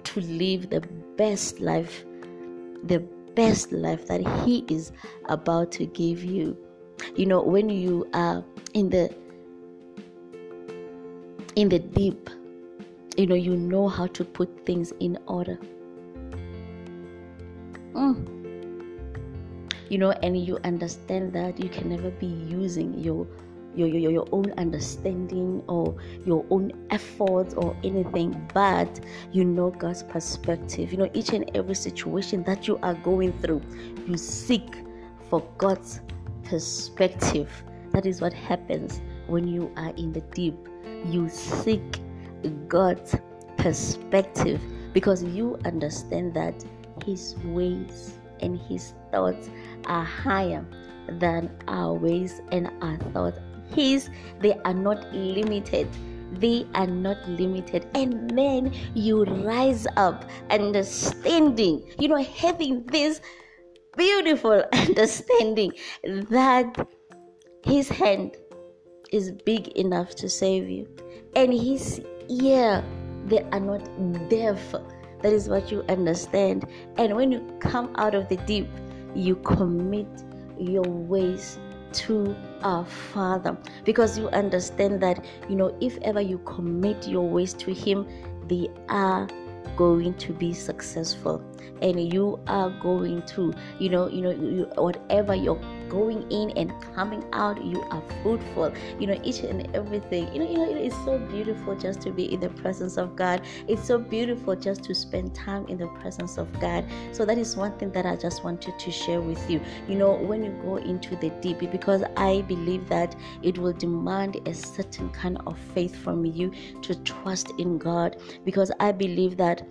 to 0.03 0.21
live 0.21 0.69
the 0.69 0.81
best 1.17 1.59
life, 1.59 2.05
the 2.83 2.99
best 3.35 3.71
life 3.71 4.07
that 4.07 4.21
He 4.45 4.65
is 4.69 4.91
about 5.25 5.71
to 5.73 5.85
give 5.85 6.23
you. 6.23 6.57
You 7.15 7.25
know, 7.25 7.41
when 7.41 7.69
you 7.69 8.07
are 8.13 8.43
in 8.73 8.89
the 8.89 9.13
in 11.55 11.69
the 11.69 11.79
deep, 11.79 12.29
you 13.17 13.25
know, 13.25 13.35
you 13.35 13.55
know 13.57 13.87
how 13.87 14.07
to 14.07 14.23
put 14.23 14.65
things 14.65 14.93
in 14.99 15.17
order. 15.27 15.59
Mm. 17.93 18.37
You 19.89 19.97
know, 19.97 20.11
and 20.11 20.37
you 20.37 20.59
understand 20.63 21.33
that 21.33 21.59
you 21.59 21.69
can 21.69 21.89
never 21.89 22.11
be 22.11 22.27
using 22.27 22.99
your 22.99 23.25
your, 23.77 23.87
your, 23.87 24.11
your 24.11 24.27
own 24.31 24.51
understanding 24.57 25.63
or 25.67 25.95
your 26.25 26.45
own 26.49 26.71
efforts 26.89 27.53
or 27.53 27.75
anything, 27.83 28.49
but 28.53 28.99
you 29.31 29.45
know 29.45 29.69
God's 29.69 30.03
perspective. 30.03 30.91
You 30.91 30.97
know, 30.97 31.09
each 31.13 31.29
and 31.29 31.49
every 31.55 31.75
situation 31.75 32.43
that 32.43 32.67
you 32.67 32.79
are 32.81 32.95
going 32.95 33.33
through, 33.39 33.61
you 34.07 34.17
seek 34.17 34.77
for 35.29 35.41
God's 35.57 36.01
perspective. 36.43 37.51
That 37.91 38.05
is 38.05 38.21
what 38.21 38.33
happens 38.33 39.01
when 39.27 39.47
you 39.47 39.71
are 39.77 39.93
in 39.95 40.11
the 40.11 40.21
deep. 40.21 40.55
You 41.05 41.29
seek 41.29 41.99
God's 42.67 43.15
perspective 43.57 44.61
because 44.93 45.23
you 45.23 45.59
understand 45.65 46.33
that 46.33 46.65
His 47.05 47.35
ways 47.45 48.13
and 48.39 48.59
His 48.59 48.93
thoughts 49.11 49.49
are 49.85 50.03
higher 50.03 50.65
than 51.19 51.49
our 51.67 51.93
ways 51.93 52.41
and 52.51 52.69
our 52.81 52.97
thoughts 53.13 53.39
his 53.73 54.09
they 54.39 54.53
are 54.65 54.73
not 54.73 55.13
limited. 55.13 55.87
They 56.33 56.67
are 56.75 56.87
not 56.87 57.17
limited. 57.27 57.87
And 57.95 58.29
then 58.37 58.73
you 58.93 59.23
rise 59.23 59.87
up 59.95 60.25
understanding. 60.49 61.83
You 61.99 62.09
know 62.09 62.23
having 62.23 62.85
this 62.87 63.21
beautiful 63.95 64.63
understanding 64.73 65.71
that 66.03 66.87
his 67.63 67.89
hand 67.89 68.37
is 69.11 69.31
big 69.45 69.69
enough 69.69 70.15
to 70.15 70.29
save 70.29 70.69
you. 70.69 70.87
And 71.35 71.53
his 71.53 72.01
ear 72.29 72.83
they 73.25 73.41
are 73.51 73.59
not 73.59 73.83
deaf. 74.29 74.73
That 75.21 75.33
is 75.33 75.49
what 75.49 75.71
you 75.71 75.83
understand. 75.89 76.67
And 76.97 77.15
when 77.15 77.31
you 77.31 77.41
come 77.59 77.93
out 77.97 78.13
of 78.13 78.29
the 78.29 78.37
deep 78.37 78.67
you 79.17 79.35
commit 79.37 80.07
your 80.59 80.83
ways 80.83 81.57
to 81.93 82.35
our 82.61 82.85
Father. 82.85 83.57
Because 83.85 84.17
you 84.17 84.27
understand 84.29 85.01
that, 85.01 85.23
you 85.49 85.55
know, 85.55 85.75
if 85.81 85.97
ever 86.01 86.21
you 86.21 86.39
commit 86.39 87.07
your 87.07 87.27
ways 87.27 87.53
to 87.55 87.73
Him, 87.73 88.07
they 88.47 88.69
are 88.89 89.27
going 89.75 90.13
to 90.15 90.33
be 90.33 90.53
successful. 90.53 91.41
And 91.81 92.11
you 92.11 92.39
are 92.47 92.71
going 92.81 93.21
to 93.23 93.53
you 93.77 93.89
know 93.89 94.07
you 94.09 94.21
know 94.21 94.31
you, 94.31 94.63
whatever 94.75 95.35
you're 95.35 95.61
going 95.89 96.29
in 96.31 96.51
and 96.51 96.71
coming 96.93 97.23
out 97.33 97.63
you 97.63 97.81
are 97.83 98.01
fruitful. 98.21 98.73
You 98.99 99.07
know 99.07 99.19
each 99.23 99.39
and 99.39 99.67
everything. 99.75 100.33
You 100.33 100.39
know, 100.39 100.49
you 100.49 100.57
know 100.57 100.75
it's 100.75 100.95
so 101.05 101.17
beautiful 101.17 101.75
just 101.75 102.01
to 102.01 102.11
be 102.11 102.33
in 102.33 102.39
the 102.39 102.49
presence 102.49 102.97
of 102.97 103.15
god. 103.15 103.41
It's 103.67 103.85
so 103.85 103.97
beautiful 103.97 104.55
just 104.55 104.83
to 104.85 104.95
spend 104.95 105.35
time 105.35 105.65
in 105.67 105.77
the 105.77 105.87
presence 105.99 106.37
of 106.37 106.51
god. 106.59 106.85
So 107.11 107.25
that 107.25 107.37
is 107.37 107.55
one 107.55 107.77
thing 107.77 107.91
that 107.91 108.05
i 108.05 108.15
just 108.15 108.43
wanted 108.43 108.77
to 108.79 108.91
share 108.91 109.21
with 109.21 109.49
you. 109.49 109.61
You 109.87 109.95
know 109.95 110.13
when 110.13 110.43
you 110.43 110.51
go 110.63 110.77
into 110.77 111.15
the 111.15 111.29
deep 111.41 111.59
because 111.71 112.03
i 112.15 112.41
believe 112.41 112.87
that 112.89 113.15
it 113.41 113.57
will 113.57 113.73
demand 113.73 114.39
a 114.45 114.53
certain 114.53 115.09
kind 115.09 115.37
of 115.47 115.57
faith 115.73 115.95
from 115.95 116.25
you 116.25 116.51
to 116.81 116.95
trust 117.03 117.51
in 117.57 117.77
god. 117.77 118.17
Because 118.45 118.71
i 118.79 118.91
believe 118.91 119.37
that 119.37 119.67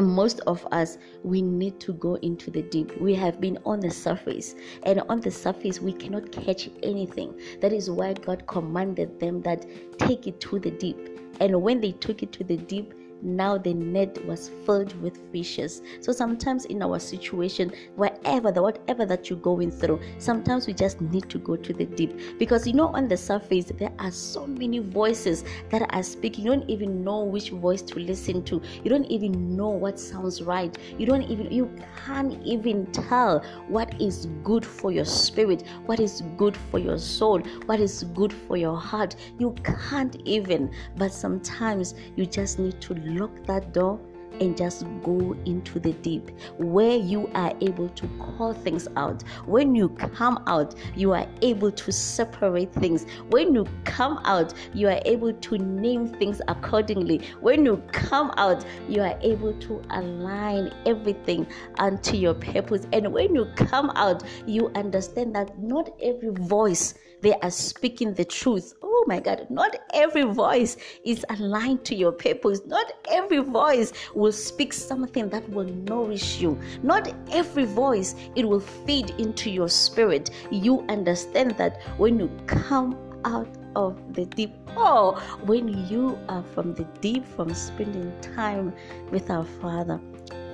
most 0.00 0.40
of 0.46 0.66
us 0.72 0.98
we 1.22 1.42
need 1.42 1.80
to 1.80 1.92
go 1.94 2.14
into 2.16 2.50
the 2.50 2.62
deep. 2.62 2.96
We 3.00 3.14
have 3.14 3.40
been 3.40 3.58
on 3.64 3.80
the 3.80 3.90
surface 3.90 4.54
and 4.82 5.00
on 5.08 5.20
the 5.20 5.30
surface 5.30 5.80
we 5.80 5.92
cannot 5.92 6.32
catch 6.32 6.68
anything. 6.82 7.38
That 7.60 7.72
is 7.72 7.90
why 7.90 8.14
god 8.14 8.46
commanded 8.46 9.20
them 9.20 9.42
that 9.42 9.66
take 9.98 10.26
it 10.26 10.40
to 10.40 10.58
the 10.58 10.70
deep. 10.70 11.20
And 11.40 11.62
when 11.62 11.80
they 11.80 11.92
took 11.92 12.22
it 12.22 12.32
to 12.32 12.44
the 12.44 12.56
deep 12.56 12.94
now 13.24 13.58
the 13.58 13.74
net 13.74 14.24
was 14.26 14.50
filled 14.64 15.00
with 15.02 15.18
fishes. 15.32 15.82
So 16.00 16.12
sometimes 16.12 16.66
in 16.66 16.82
our 16.82 16.98
situation, 16.98 17.72
wherever 17.96 18.52
the 18.52 18.62
whatever 18.62 19.06
that 19.06 19.30
you're 19.30 19.38
going 19.38 19.70
through, 19.70 20.00
sometimes 20.18 20.66
we 20.66 20.74
just 20.74 21.00
need 21.00 21.28
to 21.30 21.38
go 21.38 21.56
to 21.56 21.72
the 21.72 21.86
deep 21.86 22.38
because 22.38 22.66
you 22.66 22.74
know 22.74 22.88
on 22.88 23.08
the 23.08 23.16
surface 23.16 23.66
there 23.78 23.92
are 23.98 24.10
so 24.10 24.46
many 24.46 24.78
voices 24.78 25.44
that 25.70 25.82
are 25.94 26.02
speaking. 26.02 26.44
You 26.44 26.52
don't 26.52 26.70
even 26.70 27.02
know 27.02 27.24
which 27.24 27.50
voice 27.50 27.82
to 27.82 27.98
listen 27.98 28.44
to. 28.44 28.60
You 28.82 28.90
don't 28.90 29.06
even 29.06 29.56
know 29.56 29.68
what 29.68 29.98
sounds 29.98 30.42
right. 30.42 30.76
You 30.98 31.06
don't 31.06 31.22
even 31.22 31.50
you 31.50 31.70
can't 32.06 32.40
even 32.44 32.86
tell 32.92 33.42
what 33.68 34.00
is 34.00 34.26
good 34.42 34.64
for 34.64 34.92
your 34.92 35.04
spirit, 35.04 35.64
what 35.86 36.00
is 36.00 36.22
good 36.36 36.56
for 36.70 36.78
your 36.78 36.98
soul, 36.98 37.40
what 37.66 37.80
is 37.80 38.04
good 38.14 38.32
for 38.32 38.56
your 38.56 38.76
heart. 38.76 39.16
You 39.38 39.54
can't 39.88 40.16
even, 40.24 40.70
but 40.96 41.12
sometimes 41.12 41.94
you 42.16 42.26
just 42.26 42.58
need 42.58 42.80
to 42.82 42.94
lock 43.18 43.44
that 43.46 43.72
door 43.72 43.98
and 44.40 44.56
just 44.56 44.86
go 45.02 45.36
into 45.44 45.78
the 45.78 45.92
deep 45.94 46.30
where 46.58 46.96
you 46.96 47.30
are 47.34 47.52
able 47.60 47.88
to 47.90 48.08
call 48.18 48.52
things 48.52 48.88
out. 48.96 49.22
When 49.46 49.74
you 49.74 49.88
come 49.90 50.42
out, 50.46 50.74
you 50.94 51.12
are 51.12 51.26
able 51.42 51.70
to 51.72 51.92
separate 51.92 52.72
things. 52.72 53.06
When 53.30 53.54
you 53.54 53.66
come 53.84 54.20
out, 54.24 54.54
you 54.72 54.88
are 54.88 55.00
able 55.04 55.32
to 55.32 55.58
name 55.58 56.06
things 56.06 56.40
accordingly. 56.48 57.22
When 57.40 57.64
you 57.64 57.82
come 57.92 58.32
out, 58.36 58.64
you 58.88 59.02
are 59.02 59.18
able 59.22 59.54
to 59.54 59.82
align 59.90 60.72
everything 60.86 61.46
unto 61.78 62.16
your 62.16 62.34
purpose. 62.34 62.86
And 62.92 63.12
when 63.12 63.34
you 63.34 63.46
come 63.56 63.90
out, 63.94 64.24
you 64.46 64.70
understand 64.74 65.34
that 65.34 65.58
not 65.58 65.90
every 66.00 66.30
voice 66.30 66.94
they 67.24 67.32
are 67.40 67.50
speaking 67.50 68.12
the 68.12 68.24
truth. 68.26 68.74
Oh 68.82 69.04
my 69.06 69.18
God, 69.18 69.46
not 69.48 69.74
every 69.94 70.24
voice 70.24 70.76
is 71.06 71.24
aligned 71.30 71.82
to 71.86 71.94
your 71.94 72.12
purpose. 72.12 72.60
Not 72.66 72.92
every 73.10 73.38
voice 73.38 73.94
will 74.14 74.23
speak 74.32 74.72
something 74.72 75.28
that 75.28 75.48
will 75.50 75.64
nourish 75.64 76.40
you. 76.40 76.58
Not 76.82 77.12
every 77.30 77.64
voice 77.64 78.14
it 78.34 78.48
will 78.48 78.60
feed 78.60 79.10
into 79.18 79.50
your 79.50 79.68
spirit. 79.68 80.30
You 80.50 80.84
understand 80.88 81.52
that 81.52 81.80
when 81.96 82.18
you 82.18 82.30
come 82.46 82.96
out 83.24 83.48
of 83.76 84.14
the 84.14 84.26
deep. 84.26 84.52
Oh, 84.76 85.22
when 85.44 85.68
you 85.88 86.18
are 86.28 86.44
from 86.54 86.74
the 86.74 86.84
deep, 87.00 87.24
from 87.36 87.54
spending 87.54 88.12
time 88.20 88.72
with 89.10 89.30
our 89.30 89.44
Father. 89.44 90.00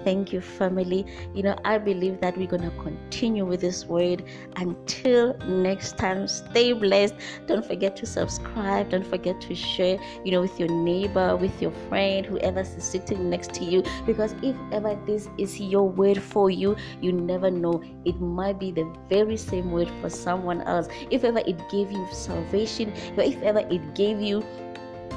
Thank 0.04 0.32
you, 0.32 0.40
family. 0.40 1.04
You 1.34 1.42
know, 1.42 1.56
I 1.64 1.78
believe 1.78 2.20
that 2.20 2.36
we're 2.36 2.46
going 2.46 2.62
to 2.62 2.70
continue 2.82 3.44
with 3.44 3.60
this 3.60 3.84
word 3.84 4.24
until 4.56 5.36
next 5.46 5.98
time. 5.98 6.26
Stay 6.26 6.72
blessed. 6.72 7.14
Don't 7.46 7.64
forget 7.64 7.96
to 7.96 8.06
subscribe. 8.06 8.90
Don't 8.90 9.06
forget 9.06 9.40
to 9.42 9.54
share, 9.54 9.98
you 10.24 10.32
know, 10.32 10.40
with 10.40 10.58
your 10.58 10.70
neighbor, 10.70 11.36
with 11.36 11.60
your 11.60 11.72
friend, 11.88 12.24
whoever 12.24 12.60
is 12.60 12.82
sitting 12.82 13.28
next 13.28 13.52
to 13.54 13.64
you. 13.64 13.82
Because 14.06 14.34
if 14.42 14.56
ever 14.72 14.98
this 15.06 15.28
is 15.38 15.60
your 15.60 15.88
word 15.88 16.22
for 16.22 16.50
you, 16.50 16.76
you 17.00 17.12
never 17.12 17.50
know. 17.50 17.82
It 18.04 18.20
might 18.20 18.58
be 18.58 18.72
the 18.72 18.90
very 19.08 19.36
same 19.36 19.70
word 19.70 19.90
for 20.00 20.08
someone 20.08 20.62
else. 20.62 20.88
If 21.10 21.24
ever 21.24 21.40
it 21.40 21.68
gave 21.68 21.92
you 21.92 22.06
salvation, 22.12 22.92
or 23.16 23.24
if 23.24 23.40
ever 23.42 23.60
it 23.60 23.94
gave 23.94 24.20
you 24.20 24.42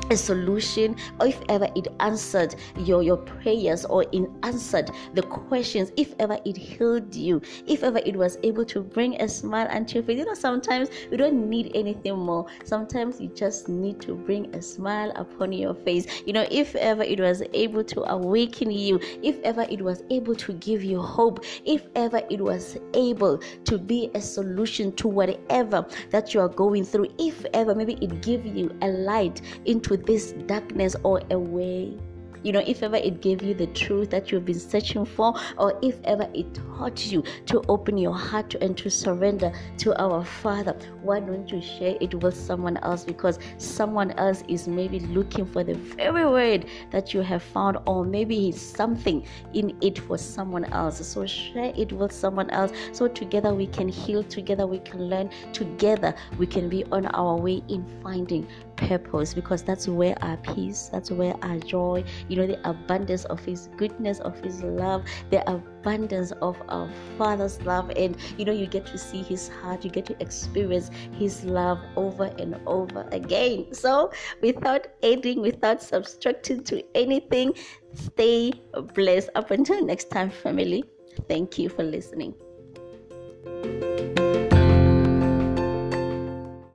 a 0.09 0.17
solution 0.17 0.95
or 1.19 1.27
if 1.27 1.41
ever 1.49 1.67
it 1.75 1.87
answered 1.99 2.55
your 2.79 3.03
your 3.03 3.17
prayers 3.17 3.85
or 3.85 4.05
it 4.11 4.29
answered 4.43 4.89
the 5.13 5.21
questions 5.21 5.91
if 5.97 6.13
ever 6.19 6.37
it 6.45 6.57
healed 6.57 7.13
you 7.13 7.41
if 7.67 7.83
ever 7.83 7.99
it 8.05 8.15
was 8.15 8.37
able 8.43 8.65
to 8.65 8.81
bring 8.81 9.19
a 9.21 9.27
smile 9.27 9.67
and 9.69 9.91
your 9.93 10.03
face 10.03 10.19
you. 10.19 10.25
Know 10.25 10.33
sometimes 10.33 10.89
you 11.11 11.17
don't 11.17 11.49
need 11.49 11.71
anything 11.75 12.17
more. 12.17 12.45
Sometimes 12.63 13.19
you 13.19 13.29
just 13.29 13.69
need 13.69 14.01
to 14.01 14.15
bring 14.15 14.53
a 14.55 14.61
smile 14.61 15.11
upon 15.15 15.51
your 15.51 15.73
face. 15.73 16.05
You 16.25 16.33
know 16.33 16.45
if 16.51 16.75
ever 16.75 17.03
it 17.03 17.19
was 17.19 17.43
able 17.53 17.83
to 17.83 18.11
awaken 18.11 18.71
you 18.71 18.99
if 19.21 19.39
ever 19.41 19.65
it 19.69 19.81
was 19.81 20.03
able 20.09 20.35
to 20.35 20.53
give 20.53 20.83
you 20.83 21.01
hope 21.01 21.43
if 21.65 21.87
ever 21.95 22.21
it 22.29 22.41
was 22.41 22.77
able 22.93 23.37
to 23.65 23.77
be 23.77 24.09
a 24.13 24.21
solution 24.21 24.91
to 24.93 25.07
whatever 25.07 25.85
that 26.09 26.33
you 26.33 26.39
are 26.39 26.49
going 26.49 26.83
through 26.83 27.07
if 27.19 27.45
ever 27.53 27.75
maybe 27.75 27.93
it 28.01 28.21
give 28.21 28.45
you 28.45 28.75
a 28.81 28.87
light 28.87 29.41
into 29.65 29.92
this 29.97 30.34
darkness 30.47 30.95
or 31.03 31.21
away 31.32 31.97
you 32.43 32.51
know, 32.51 32.63
if 32.67 32.84
ever 32.84 32.97
it 32.97 33.21
gave 33.21 33.41
you 33.41 33.53
the 33.53 33.67
truth 33.67 34.10
that 34.10 34.32
you've 34.32 34.43
been 34.45 34.60
searching 34.60 35.06
for, 35.06 35.34
or 35.58 35.79
if 35.82 35.97
ever 36.03 36.29
it 36.34 36.53
taught 36.53 37.06
you 37.06 37.23
to 37.45 37.63
open 37.69 37.97
your 37.97 38.13
heart 38.13 38.53
and 38.56 38.77
to 38.77 38.89
surrender 38.89 39.53
to 39.77 39.95
our 40.01 40.25
Father, 40.25 40.77
why 41.01 41.21
don't 41.21 41.49
you 41.49 41.62
share 41.62 41.95
it 42.01 42.13
with 42.15 42.36
someone 42.36 42.75
else? 42.77 43.06
Because 43.06 43.39
someone 43.58 44.12
else 44.12 44.43
is 44.49 44.67
maybe 44.67 44.99
looking 44.99 45.45
for 45.45 45.63
the 45.63 45.75
very 45.75 46.25
word 46.25 46.65
that 46.91 47.13
you 47.13 47.21
have 47.21 47.41
found, 47.41 47.77
or 47.86 48.03
maybe 48.03 48.49
it's 48.49 48.62
something 48.62 49.25
in 49.53 49.77
it 49.82 49.99
for 49.99 50.17
someone 50.17 50.65
else. 50.65 51.06
So 51.08 51.25
share 51.25 51.71
it 51.77 51.93
with 51.93 52.12
someone 52.12 52.49
else. 52.49 52.73
So 52.91 53.08
together 53.08 53.53
we 53.53 53.67
can 53.67 53.88
heal, 53.88 54.21
together 54.21 54.67
we 54.67 54.79
can 54.79 55.10
learn, 55.10 55.29
together 55.53 56.13
we 56.38 56.45
can 56.45 56.67
be 56.67 56.84
on 56.86 57.06
our 57.08 57.38
way 57.38 57.63
in 57.69 57.86
finding 58.03 58.45
purpose 58.75 59.33
because 59.33 59.63
that's 59.63 59.88
where 59.88 60.15
our 60.23 60.38
peace, 60.38 60.89
that's 60.91 61.12
where 61.12 61.36
our 61.43 61.57
joy, 61.59 62.03
you 62.27 62.36
know, 62.36 62.47
the 62.47 62.69
abundance 62.69 63.25
of 63.25 63.39
His 63.39 63.69
goodness, 63.77 64.19
of 64.19 64.39
His 64.39 64.63
love, 64.63 65.03
the 65.29 65.47
abundance 65.49 66.31
of 66.41 66.62
our 66.69 66.89
Father's 67.17 67.62
love, 67.62 67.91
and 67.95 68.17
you 68.38 68.45
know, 68.45 68.51
you 68.51 68.67
get 68.67 68.86
to 68.88 68.97
see 68.97 69.21
His 69.21 69.49
heart, 69.49 69.83
you 69.83 69.91
get 69.91 70.05
to 70.07 70.21
experience 70.21 70.89
His 71.13 71.43
love 71.45 71.79
over 71.95 72.25
and 72.39 72.59
over 72.65 73.07
again. 73.12 73.73
So, 73.73 74.12
without 74.41 74.88
adding, 75.03 75.41
without 75.41 75.81
subtracting 75.81 76.63
to 76.65 76.83
anything, 76.95 77.53
stay 77.93 78.53
blessed. 78.93 79.29
Up 79.36 79.51
until 79.51 79.86
next 79.86 80.09
time, 80.09 80.29
family. 80.29 80.83
Thank 81.27 81.57
you 81.57 81.69
for 81.69 81.83
listening. 81.83 82.33